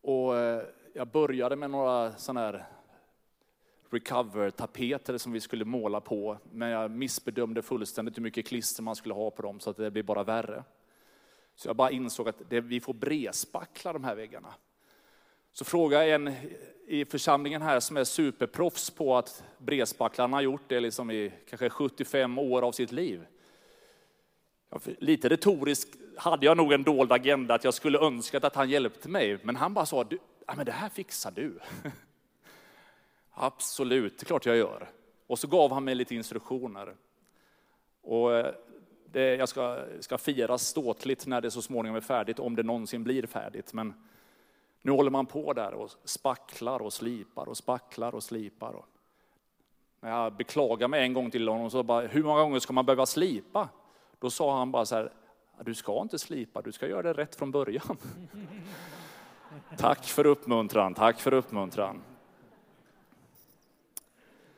Och 0.00 0.36
eh, 0.36 0.64
jag 0.94 1.08
började 1.08 1.56
med 1.56 1.70
några 1.70 2.16
sådana 2.16 2.40
här 2.40 2.68
recover-tapeter 3.90 5.18
som 5.18 5.32
vi 5.32 5.40
skulle 5.40 5.64
måla 5.64 6.00
på, 6.00 6.38
men 6.52 6.68
jag 6.68 6.90
missbedömde 6.90 7.62
fullständigt 7.62 8.16
hur 8.16 8.22
mycket 8.22 8.46
klister 8.46 8.82
man 8.82 8.96
skulle 8.96 9.14
ha 9.14 9.30
på 9.30 9.42
dem 9.42 9.60
så 9.60 9.70
att 9.70 9.76
det 9.76 9.90
blev 9.90 10.04
bara 10.04 10.24
värre. 10.24 10.64
Så 11.60 11.68
jag 11.68 11.76
bara 11.76 11.90
insåg 11.90 12.28
att 12.28 12.42
det, 12.48 12.60
vi 12.60 12.80
får 12.80 12.94
bredspackla 12.94 13.92
de 13.92 14.04
här 14.04 14.14
väggarna. 14.14 14.54
Så 15.52 15.64
frågade 15.64 16.06
jag 16.06 16.14
en 16.14 16.34
i 16.86 17.04
församlingen 17.04 17.62
här 17.62 17.80
som 17.80 17.96
är 17.96 18.04
superproffs 18.04 18.90
på 18.90 19.16
att 19.16 19.44
bredspackla. 19.58 20.24
han 20.24 20.32
har 20.32 20.40
gjort 20.40 20.62
det 20.66 20.80
liksom 20.80 21.10
i 21.10 21.32
kanske 21.48 21.70
75 21.70 22.38
år 22.38 22.62
av 22.62 22.72
sitt 22.72 22.92
liv. 22.92 23.26
Lite 24.84 25.28
retoriskt 25.28 25.96
hade 26.16 26.46
jag 26.46 26.56
nog 26.56 26.72
en 26.72 26.82
dold 26.82 27.12
agenda 27.12 27.54
att 27.54 27.64
jag 27.64 27.74
skulle 27.74 27.98
önskat 27.98 28.44
att 28.44 28.54
han 28.54 28.70
hjälpte 28.70 29.08
mig, 29.08 29.38
men 29.42 29.56
han 29.56 29.74
bara 29.74 29.86
sa, 29.86 30.04
ja, 30.46 30.54
men 30.56 30.66
det 30.66 30.72
här 30.72 30.88
fixar 30.88 31.30
du. 31.30 31.58
Absolut, 33.30 34.18
det 34.18 34.24
är 34.24 34.26
klart 34.26 34.46
jag 34.46 34.56
gör. 34.56 34.90
Och 35.26 35.38
så 35.38 35.48
gav 35.48 35.72
han 35.72 35.84
mig 35.84 35.94
lite 35.94 36.14
instruktioner. 36.14 36.96
Och 38.02 38.34
eh, 38.34 38.54
det, 39.12 39.36
jag 39.36 39.48
ska, 39.48 39.84
ska 40.00 40.18
fira 40.18 40.58
ståtligt 40.58 41.26
när 41.26 41.40
det 41.40 41.50
så 41.50 41.62
småningom 41.62 41.96
är 41.96 42.00
färdigt, 42.00 42.38
om 42.38 42.56
det 42.56 42.62
någonsin 42.62 43.04
blir 43.04 43.26
färdigt. 43.26 43.72
Men 43.72 43.94
nu 44.82 44.92
håller 44.92 45.10
man 45.10 45.26
på 45.26 45.52
där 45.52 45.74
och 45.74 45.90
spacklar 46.04 46.82
och 46.82 46.92
slipar 46.92 47.48
och 47.48 47.56
spacklar 47.56 48.14
och 48.14 48.22
slipar. 48.22 48.72
Och 48.72 48.86
när 50.00 50.10
jag 50.10 50.32
beklagar 50.32 50.88
mig 50.88 51.02
en 51.02 51.12
gång 51.12 51.30
till 51.30 51.48
honom, 51.48 51.70
så 51.70 51.82
bara, 51.82 52.06
hur 52.06 52.22
många 52.22 52.40
gånger 52.40 52.58
ska 52.58 52.72
man 52.72 52.86
behöva 52.86 53.06
slipa? 53.06 53.68
Då 54.18 54.30
sa 54.30 54.58
han 54.58 54.70
bara 54.70 54.86
så 54.86 54.94
här, 54.94 55.12
du 55.64 55.74
ska 55.74 56.02
inte 56.02 56.18
slipa, 56.18 56.62
du 56.62 56.72
ska 56.72 56.88
göra 56.88 57.02
det 57.02 57.12
rätt 57.12 57.36
från 57.36 57.50
början. 57.50 57.96
tack 59.78 60.04
för 60.04 60.26
uppmuntran, 60.26 60.94
tack 60.94 61.20
för 61.20 61.34
uppmuntran. 61.34 62.02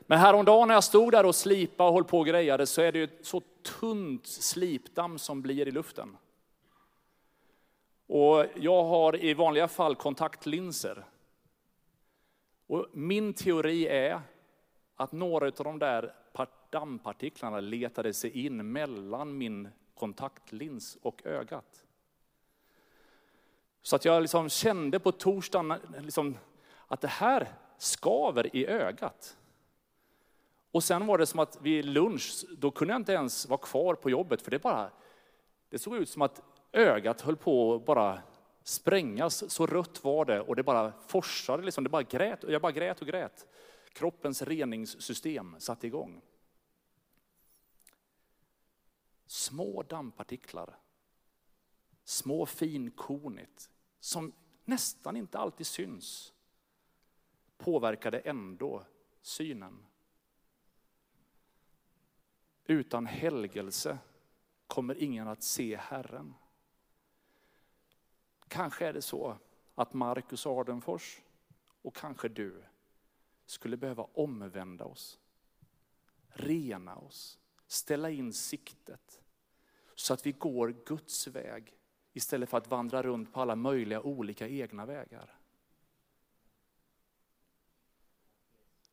Men 0.06 0.18
häromdagen 0.18 0.68
när 0.68 0.74
jag 0.74 0.84
stod 0.84 1.12
där 1.12 1.26
och 1.26 1.34
slipade 1.34 1.88
och 1.88 1.94
höll 1.94 2.04
på 2.04 2.18
och 2.18 2.26
grejade 2.26 2.66
så 2.66 2.82
är 2.82 2.92
det 2.92 2.98
ju 2.98 3.08
så 3.22 3.42
tunt 3.62 4.26
slipdamm 4.26 5.18
som 5.18 5.42
blir 5.42 5.68
i 5.68 5.70
luften. 5.70 6.16
Och 8.06 8.46
jag 8.56 8.84
har 8.84 9.24
i 9.24 9.34
vanliga 9.34 9.68
fall 9.68 9.94
kontaktlinser. 9.94 11.04
Och 12.66 12.86
min 12.92 13.34
teori 13.34 13.86
är 13.86 14.20
att 14.96 15.12
några 15.12 15.46
av 15.46 15.52
de 15.52 15.78
där 15.78 16.14
dammpartiklarna 16.72 17.60
letade 17.60 18.14
sig 18.14 18.46
in 18.46 18.72
mellan 18.72 19.38
min 19.38 19.68
kontaktlins 19.94 20.98
och 21.02 21.26
ögat. 21.26 21.84
Så 23.82 23.96
att 23.96 24.04
jag 24.04 24.22
liksom 24.22 24.48
kände 24.48 25.00
på 25.00 25.12
torsdagen 25.12 25.74
liksom 25.98 26.36
att 26.86 27.00
det 27.00 27.08
här 27.08 27.48
skaver 27.78 28.56
i 28.56 28.66
ögat. 28.66 29.36
Och 30.72 30.84
sen 30.84 31.06
var 31.06 31.18
det 31.18 31.26
som 31.26 31.40
att 31.40 31.58
vid 31.62 31.84
lunch, 31.84 32.44
då 32.58 32.70
kunde 32.70 32.94
jag 32.94 33.00
inte 33.00 33.12
ens 33.12 33.48
vara 33.48 33.60
kvar 33.60 33.94
på 33.94 34.10
jobbet, 34.10 34.42
för 34.42 34.50
det 34.50 34.58
bara, 34.58 34.90
det 35.68 35.78
såg 35.78 35.96
ut 35.96 36.08
som 36.08 36.22
att 36.22 36.42
ögat 36.72 37.20
höll 37.20 37.36
på 37.36 37.74
att 37.74 37.84
bara 37.84 38.22
sprängas, 38.62 39.50
så 39.50 39.66
rött 39.66 40.04
var 40.04 40.24
det 40.24 40.40
och 40.40 40.56
det 40.56 40.62
bara 40.62 40.92
forsade, 41.06 41.62
liksom, 41.62 41.84
det 41.84 41.90
bara 41.90 42.02
grät, 42.02 42.44
och 42.44 42.52
jag 42.52 42.62
bara 42.62 42.72
grät 42.72 43.00
och 43.00 43.06
grät. 43.06 43.46
Kroppens 43.92 44.42
reningssystem 44.42 45.56
satte 45.58 45.86
igång. 45.86 46.22
små 49.32 49.82
dammpartiklar, 49.82 50.78
små 52.04 52.46
finkornigt, 52.46 53.70
som 54.00 54.32
nästan 54.64 55.16
inte 55.16 55.38
alltid 55.38 55.66
syns, 55.66 56.32
påverkade 57.56 58.18
ändå 58.18 58.86
synen. 59.22 59.86
Utan 62.64 63.06
helgelse 63.06 63.98
kommer 64.66 64.94
ingen 64.94 65.28
att 65.28 65.42
se 65.42 65.76
Herren. 65.76 66.34
Kanske 68.48 68.86
är 68.86 68.92
det 68.92 69.02
så 69.02 69.38
att 69.74 69.94
Marcus 69.94 70.46
Ardenfors 70.46 71.20
och 71.82 71.96
kanske 71.96 72.28
du 72.28 72.62
skulle 73.46 73.76
behöva 73.76 74.02
omvända 74.02 74.84
oss, 74.84 75.20
rena 76.28 76.96
oss, 76.96 77.38
ställa 77.66 78.10
in 78.10 78.32
siktet 78.32 79.22
så 79.94 80.14
att 80.14 80.26
vi 80.26 80.32
går 80.32 80.74
Guds 80.86 81.26
väg 81.26 81.76
istället 82.12 82.48
för 82.48 82.58
att 82.58 82.70
vandra 82.70 83.02
runt 83.02 83.32
på 83.32 83.40
alla 83.40 83.56
möjliga 83.56 84.00
olika 84.00 84.48
egna 84.48 84.86
vägar. 84.86 85.38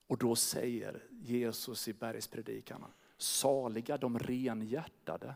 Och 0.08 0.18
då 0.18 0.36
säger 0.36 1.08
Jesus 1.12 1.88
i 1.88 1.94
bergspredikan, 1.94 2.86
saliga 3.22 3.98
de 3.98 4.20
renhjärtade, 4.20 5.36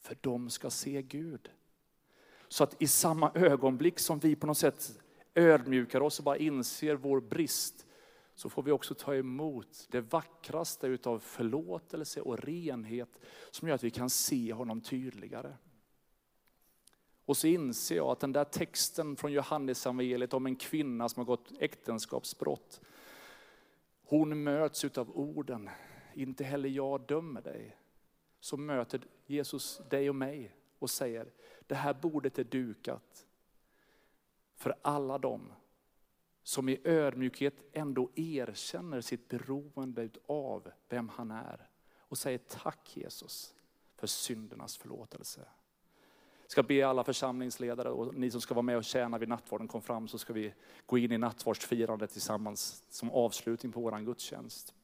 för 0.00 0.16
de 0.20 0.50
ska 0.50 0.70
se 0.70 1.02
Gud. 1.02 1.50
Så 2.48 2.64
att 2.64 2.82
i 2.82 2.86
samma 2.86 3.30
ögonblick 3.34 3.98
som 3.98 4.18
vi 4.18 4.36
på 4.36 4.46
något 4.46 4.58
sätt 4.58 4.98
ödmjukar 5.34 6.00
oss 6.00 6.18
och 6.18 6.24
bara 6.24 6.36
inser 6.36 6.94
vår 6.94 7.20
brist, 7.20 7.86
så 8.34 8.48
får 8.48 8.62
vi 8.62 8.72
också 8.72 8.94
ta 8.94 9.14
emot 9.14 9.86
det 9.90 10.00
vackraste 10.00 10.86
utav 10.86 11.18
förlåtelse 11.18 12.20
och 12.20 12.38
renhet 12.38 13.18
som 13.50 13.68
gör 13.68 13.74
att 13.74 13.84
vi 13.84 13.90
kan 13.90 14.10
se 14.10 14.52
honom 14.52 14.80
tydligare. 14.80 15.56
Och 17.24 17.36
så 17.36 17.46
inser 17.46 17.96
jag 17.96 18.06
att 18.06 18.20
den 18.20 18.32
där 18.32 18.44
texten 18.44 19.16
från 19.16 19.32
Johannes 19.32 19.86
evangeliet 19.86 20.34
om 20.34 20.46
en 20.46 20.56
kvinna 20.56 21.08
som 21.08 21.20
har 21.20 21.24
gått 21.24 21.52
äktenskapsbrott, 21.58 22.80
hon 24.04 24.42
möts 24.42 24.84
utav 24.84 25.10
orden, 25.10 25.70
inte 26.14 26.44
heller 26.44 26.68
jag 26.68 27.00
dömer 27.00 27.42
dig. 27.42 27.76
Så 28.40 28.56
möter 28.56 29.00
Jesus 29.26 29.80
dig 29.90 30.08
och 30.08 30.16
mig 30.16 30.56
och 30.78 30.90
säger, 30.90 31.32
det 31.66 31.74
här 31.74 31.94
bordet 31.94 32.38
är 32.38 32.44
dukat 32.44 33.26
för 34.56 34.74
alla 34.82 35.18
dem 35.18 35.52
som 36.42 36.68
i 36.68 36.80
ödmjukhet 36.84 37.54
ändå 37.72 38.10
erkänner 38.14 39.00
sitt 39.00 39.28
beroende 39.28 40.08
av 40.26 40.70
vem 40.88 41.08
han 41.08 41.30
är. 41.30 41.68
Och 41.98 42.18
säger 42.18 42.38
tack 42.38 42.96
Jesus 42.96 43.54
för 43.96 44.06
syndernas 44.06 44.76
förlåtelse. 44.76 45.40
Jag 46.42 46.50
ska 46.50 46.62
be 46.62 46.86
alla 46.86 47.04
församlingsledare 47.04 47.90
och 47.90 48.14
ni 48.14 48.30
som 48.30 48.40
ska 48.40 48.54
vara 48.54 48.62
med 48.62 48.76
och 48.76 48.84
tjäna 48.84 49.18
vid 49.18 49.28
nattvarden 49.28 49.68
kom 49.68 49.82
fram 49.82 50.08
så 50.08 50.18
ska 50.18 50.32
vi 50.32 50.54
gå 50.86 50.98
in 50.98 51.12
i 51.12 51.18
nattvardsfirandet 51.18 52.10
tillsammans 52.10 52.84
som 52.88 53.10
avslutning 53.10 53.72
på 53.72 53.80
vår 53.80 53.98
gudstjänst 53.98 54.74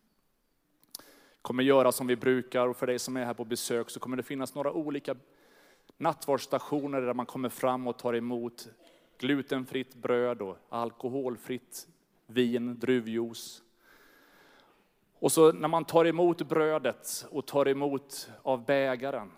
kommer 1.42 1.62
göra 1.62 1.92
som 1.92 2.06
vi 2.06 2.16
brukar 2.16 2.68
och 2.68 2.76
för 2.76 2.86
dig 2.86 2.98
som 2.98 3.16
är 3.16 3.24
här 3.24 3.34
på 3.34 3.44
besök 3.44 3.90
så 3.90 4.00
kommer 4.00 4.16
det 4.16 4.22
finnas 4.22 4.54
några 4.54 4.72
olika 4.72 5.16
nattvardsstationer 5.96 7.00
där 7.00 7.14
man 7.14 7.26
kommer 7.26 7.48
fram 7.48 7.86
och 7.86 7.98
tar 7.98 8.14
emot 8.14 8.68
glutenfritt 9.18 9.94
bröd 9.94 10.42
och 10.42 10.56
alkoholfritt 10.68 11.88
vin, 12.26 12.78
druvjuice. 12.78 13.62
Och 15.18 15.32
så 15.32 15.52
när 15.52 15.68
man 15.68 15.84
tar 15.84 16.04
emot 16.04 16.48
brödet 16.48 17.26
och 17.30 17.46
tar 17.46 17.68
emot 17.68 18.30
av 18.42 18.64
bägaren 18.64 19.30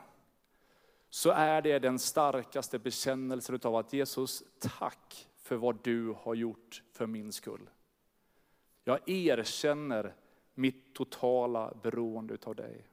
så 1.10 1.30
är 1.30 1.62
det 1.62 1.78
den 1.78 1.98
starkaste 1.98 2.78
bekännelsen 2.78 3.60
av 3.62 3.76
att 3.76 3.92
Jesus, 3.92 4.42
tack 4.58 5.28
för 5.36 5.56
vad 5.56 5.78
du 5.82 6.14
har 6.22 6.34
gjort 6.34 6.82
för 6.92 7.06
min 7.06 7.32
skull. 7.32 7.70
Jag 8.84 9.08
erkänner 9.08 10.14
mitt 10.54 10.94
totala 10.94 11.74
beroende 11.82 12.36
av 12.44 12.54
dig. 12.54 12.86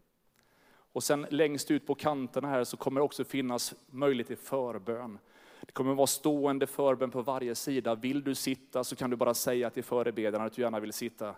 Och 0.98 1.04
sen 1.04 1.28
längst 1.30 1.72
ut 1.72 1.88
på 1.88 1.96
kanterna 1.96 2.48
här 2.48 2.64
så 2.64 2.78
kommer 2.78 3.02
det 3.02 3.06
också 3.06 3.24
finnas 3.24 3.76
möjlighet 3.88 4.28
till 4.28 4.38
förbön. 4.38 5.20
Det 5.62 5.72
kommer 5.72 5.94
vara 5.94 6.08
stående 6.08 6.68
förbön 6.68 7.12
på 7.12 7.22
varje 7.22 7.56
sida. 7.56 7.96
Vill 7.96 8.24
du 8.24 8.36
sitta 8.36 8.84
så 8.84 8.96
kan 8.96 9.10
du 9.10 9.16
bara 9.16 9.34
säga 9.34 9.70
till 9.70 9.84
förebedjarna 9.84 10.46
att 10.46 10.54
du 10.54 10.62
gärna 10.62 10.80
vill 10.80 10.94
sitta. 10.94 11.36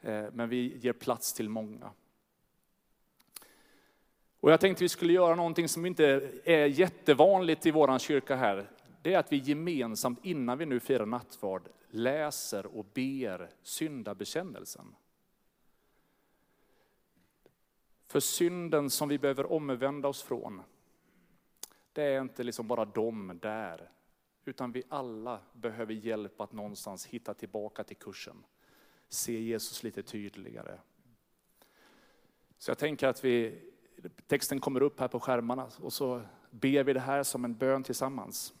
Eh, 0.00 0.24
men 0.32 0.48
vi 0.48 0.76
ger 0.76 0.92
plats 0.92 1.32
till 1.32 1.48
många. 1.48 1.90
Och 4.40 4.52
jag 4.52 4.60
tänkte 4.60 4.84
vi 4.84 4.88
skulle 4.88 5.12
göra 5.12 5.34
någonting 5.34 5.68
som 5.68 5.86
inte 5.86 6.30
är 6.44 6.66
jättevanligt 6.66 7.66
i 7.66 7.70
vår 7.70 7.98
kyrka 7.98 8.36
här. 8.36 8.70
Det 9.02 9.14
är 9.14 9.18
att 9.18 9.32
vi 9.32 9.36
gemensamt 9.36 10.24
innan 10.24 10.58
vi 10.58 10.66
nu 10.66 10.80
firar 10.80 11.06
nattvard 11.06 11.68
läser 11.90 12.66
och 12.66 12.86
ber 12.94 13.50
syndabekännelsen. 13.62 14.94
För 18.06 18.20
synden 18.20 18.90
som 18.90 19.08
vi 19.08 19.18
behöver 19.18 19.52
omvända 19.52 20.08
oss 20.08 20.22
från, 20.22 20.62
det 21.92 22.02
är 22.02 22.20
inte 22.20 22.42
liksom 22.42 22.68
bara 22.68 22.84
de 22.84 23.38
där, 23.42 23.90
utan 24.44 24.72
vi 24.72 24.82
alla 24.88 25.40
behöver 25.52 25.94
hjälp 25.94 26.40
att 26.40 26.52
någonstans 26.52 27.06
hitta 27.06 27.34
tillbaka 27.34 27.84
till 27.84 27.96
kursen. 27.96 28.44
Se 29.08 29.40
Jesus 29.40 29.82
lite 29.82 30.02
tydligare. 30.02 30.78
Så 32.58 32.70
jag 32.70 32.78
tänker 32.78 33.08
att 33.08 33.24
vi, 33.24 33.62
texten 34.26 34.60
kommer 34.60 34.82
upp 34.82 35.00
här 35.00 35.08
på 35.08 35.20
skärmarna 35.20 35.70
och 35.80 35.92
så 35.92 36.22
ber 36.50 36.84
vi 36.84 36.92
det 36.92 37.00
här 37.00 37.22
som 37.22 37.44
en 37.44 37.54
bön 37.54 37.82
tillsammans. 37.82 38.54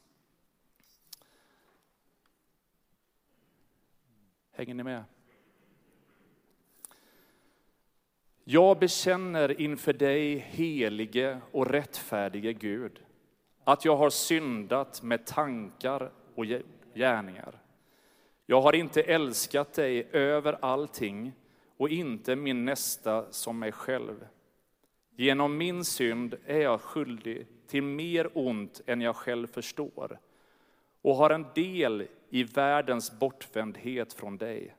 Hänger 4.50 4.74
ni 4.74 4.82
med? 4.82 5.04
Jag 8.48 8.78
bekänner 8.78 9.60
inför 9.60 9.92
dig, 9.92 10.38
helige 10.38 11.40
och 11.52 11.66
rättfärdige 11.66 12.52
Gud, 12.52 13.00
att 13.64 13.84
jag 13.84 13.96
har 13.96 14.10
syndat 14.10 15.02
med 15.02 15.26
tankar 15.26 16.10
och 16.34 16.44
gärningar. 16.94 17.60
Jag 18.46 18.60
har 18.60 18.74
inte 18.74 19.02
älskat 19.02 19.72
dig 19.72 20.08
över 20.12 20.58
allting 20.60 21.32
och 21.76 21.88
inte 21.88 22.36
min 22.36 22.64
nästa 22.64 23.32
som 23.32 23.58
mig 23.58 23.72
själv. 23.72 24.26
Genom 25.16 25.56
min 25.56 25.84
synd 25.84 26.34
är 26.46 26.60
jag 26.60 26.80
skyldig 26.80 27.46
till 27.66 27.82
mer 27.82 28.28
ont 28.34 28.80
än 28.86 29.00
jag 29.00 29.16
själv 29.16 29.46
förstår 29.46 30.18
och 31.02 31.16
har 31.16 31.30
en 31.30 31.46
del 31.54 32.08
i 32.30 32.44
världens 32.44 33.18
bortvändhet 33.18 34.12
från 34.12 34.36
dig. 34.36 34.76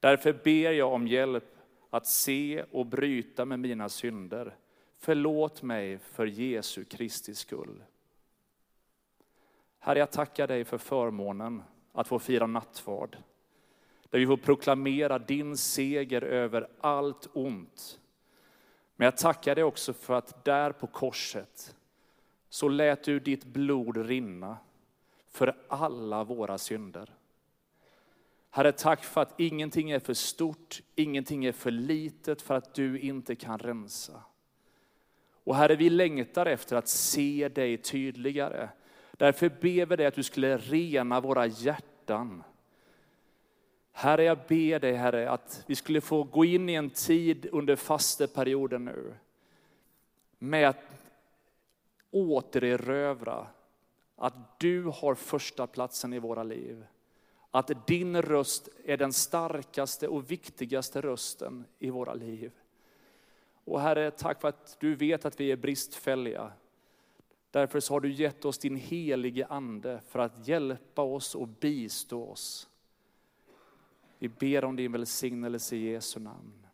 Därför 0.00 0.32
ber 0.32 0.72
jag 0.72 0.92
om 0.92 1.08
hjälp 1.08 1.53
att 1.94 2.06
se 2.06 2.64
och 2.70 2.86
bryta 2.86 3.44
med 3.44 3.60
mina 3.60 3.88
synder. 3.88 4.56
Förlåt 4.98 5.62
mig 5.62 5.98
för 5.98 6.26
Jesu 6.26 6.84
Kristi 6.84 7.34
skull. 7.34 7.82
Herre, 9.78 9.98
jag 9.98 10.10
tackar 10.10 10.46
dig 10.46 10.64
för 10.64 10.78
förmånen 10.78 11.62
att 11.92 12.08
få 12.08 12.18
fira 12.18 12.46
nattvard. 12.46 13.16
Där 14.10 14.18
vi 14.18 14.26
får 14.26 14.36
proklamera 14.36 15.18
din 15.18 15.56
seger 15.56 16.22
över 16.22 16.68
allt 16.80 17.28
ont. 17.32 18.00
Men 18.96 19.04
jag 19.04 19.16
tackar 19.16 19.54
dig 19.54 19.64
också 19.64 19.92
för 19.92 20.14
att 20.14 20.44
där 20.44 20.72
på 20.72 20.86
korset 20.86 21.76
så 22.48 22.68
lät 22.68 23.04
du 23.04 23.20
ditt 23.20 23.44
blod 23.44 23.96
rinna 23.96 24.56
för 25.26 25.56
alla 25.68 26.24
våra 26.24 26.58
synder. 26.58 27.14
Herre, 28.54 28.72
tack 28.72 29.04
för 29.04 29.22
att 29.22 29.40
ingenting 29.40 29.90
är 29.90 29.98
för 29.98 30.14
stort, 30.14 30.82
ingenting 30.94 31.44
är 31.44 31.52
för 31.52 31.70
litet 31.70 32.42
för 32.42 32.54
att 32.54 32.74
du 32.74 32.98
inte 32.98 33.34
kan 33.34 33.58
rensa. 33.58 34.22
Och 35.44 35.56
Herre, 35.56 35.76
vi 35.76 35.90
längtar 35.90 36.46
efter 36.46 36.76
att 36.76 36.88
se 36.88 37.48
dig 37.48 37.76
tydligare. 37.76 38.68
Därför 39.12 39.48
ber 39.48 39.86
vi 39.86 39.96
dig 39.96 40.06
att 40.06 40.14
du 40.14 40.22
skulle 40.22 40.56
rena 40.56 41.20
våra 41.20 41.46
hjärtan. 41.46 42.42
Herre, 43.92 44.24
jag 44.24 44.38
ber 44.48 44.78
dig 44.78 44.92
Herre 44.92 45.30
att 45.30 45.64
vi 45.66 45.74
skulle 45.74 46.00
få 46.00 46.22
gå 46.22 46.44
in 46.44 46.68
i 46.68 46.74
en 46.74 46.90
tid 46.90 47.46
under 47.52 47.76
fasteperioden 47.76 48.84
nu 48.84 49.14
med 50.38 50.68
att 50.68 50.84
återerövra 52.10 53.46
att 54.16 54.60
du 54.60 54.82
har 54.82 55.14
första 55.14 55.66
platsen 55.66 56.12
i 56.12 56.18
våra 56.18 56.42
liv. 56.42 56.86
Att 57.54 57.86
din 57.86 58.22
röst 58.22 58.68
är 58.84 58.96
den 58.96 59.12
starkaste 59.12 60.08
och 60.08 60.30
viktigaste 60.30 61.00
rösten 61.00 61.64
i 61.78 61.90
våra 61.90 62.14
liv. 62.14 62.52
Och 63.64 63.80
Herre, 63.80 64.10
tack 64.10 64.40
för 64.40 64.48
att 64.48 64.76
du 64.80 64.94
vet 64.94 65.24
att 65.24 65.40
vi 65.40 65.52
är 65.52 65.56
bristfälliga. 65.56 66.52
Därför 67.50 67.80
så 67.80 67.94
har 67.94 68.00
du 68.00 68.12
gett 68.12 68.44
oss 68.44 68.58
din 68.58 68.76
helige 68.76 69.46
Ande 69.46 70.00
för 70.08 70.18
att 70.18 70.48
hjälpa 70.48 71.02
oss 71.02 71.34
och 71.34 71.48
bistå 71.48 72.24
oss. 72.24 72.68
Vi 74.18 74.28
ber 74.28 74.64
om 74.64 74.76
din 74.76 74.92
välsignelse 74.92 75.76
i 75.76 75.90
Jesu 75.90 76.20
namn. 76.20 76.66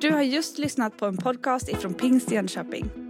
Du 0.00 0.10
har 0.10 0.22
just 0.22 0.58
lyssnat 0.58 0.96
på 0.96 1.06
en 1.06 1.16
podcast 1.16 1.68
ifrån 1.68 1.94
Pingst 1.94 2.30
Jönköping. 2.30 3.09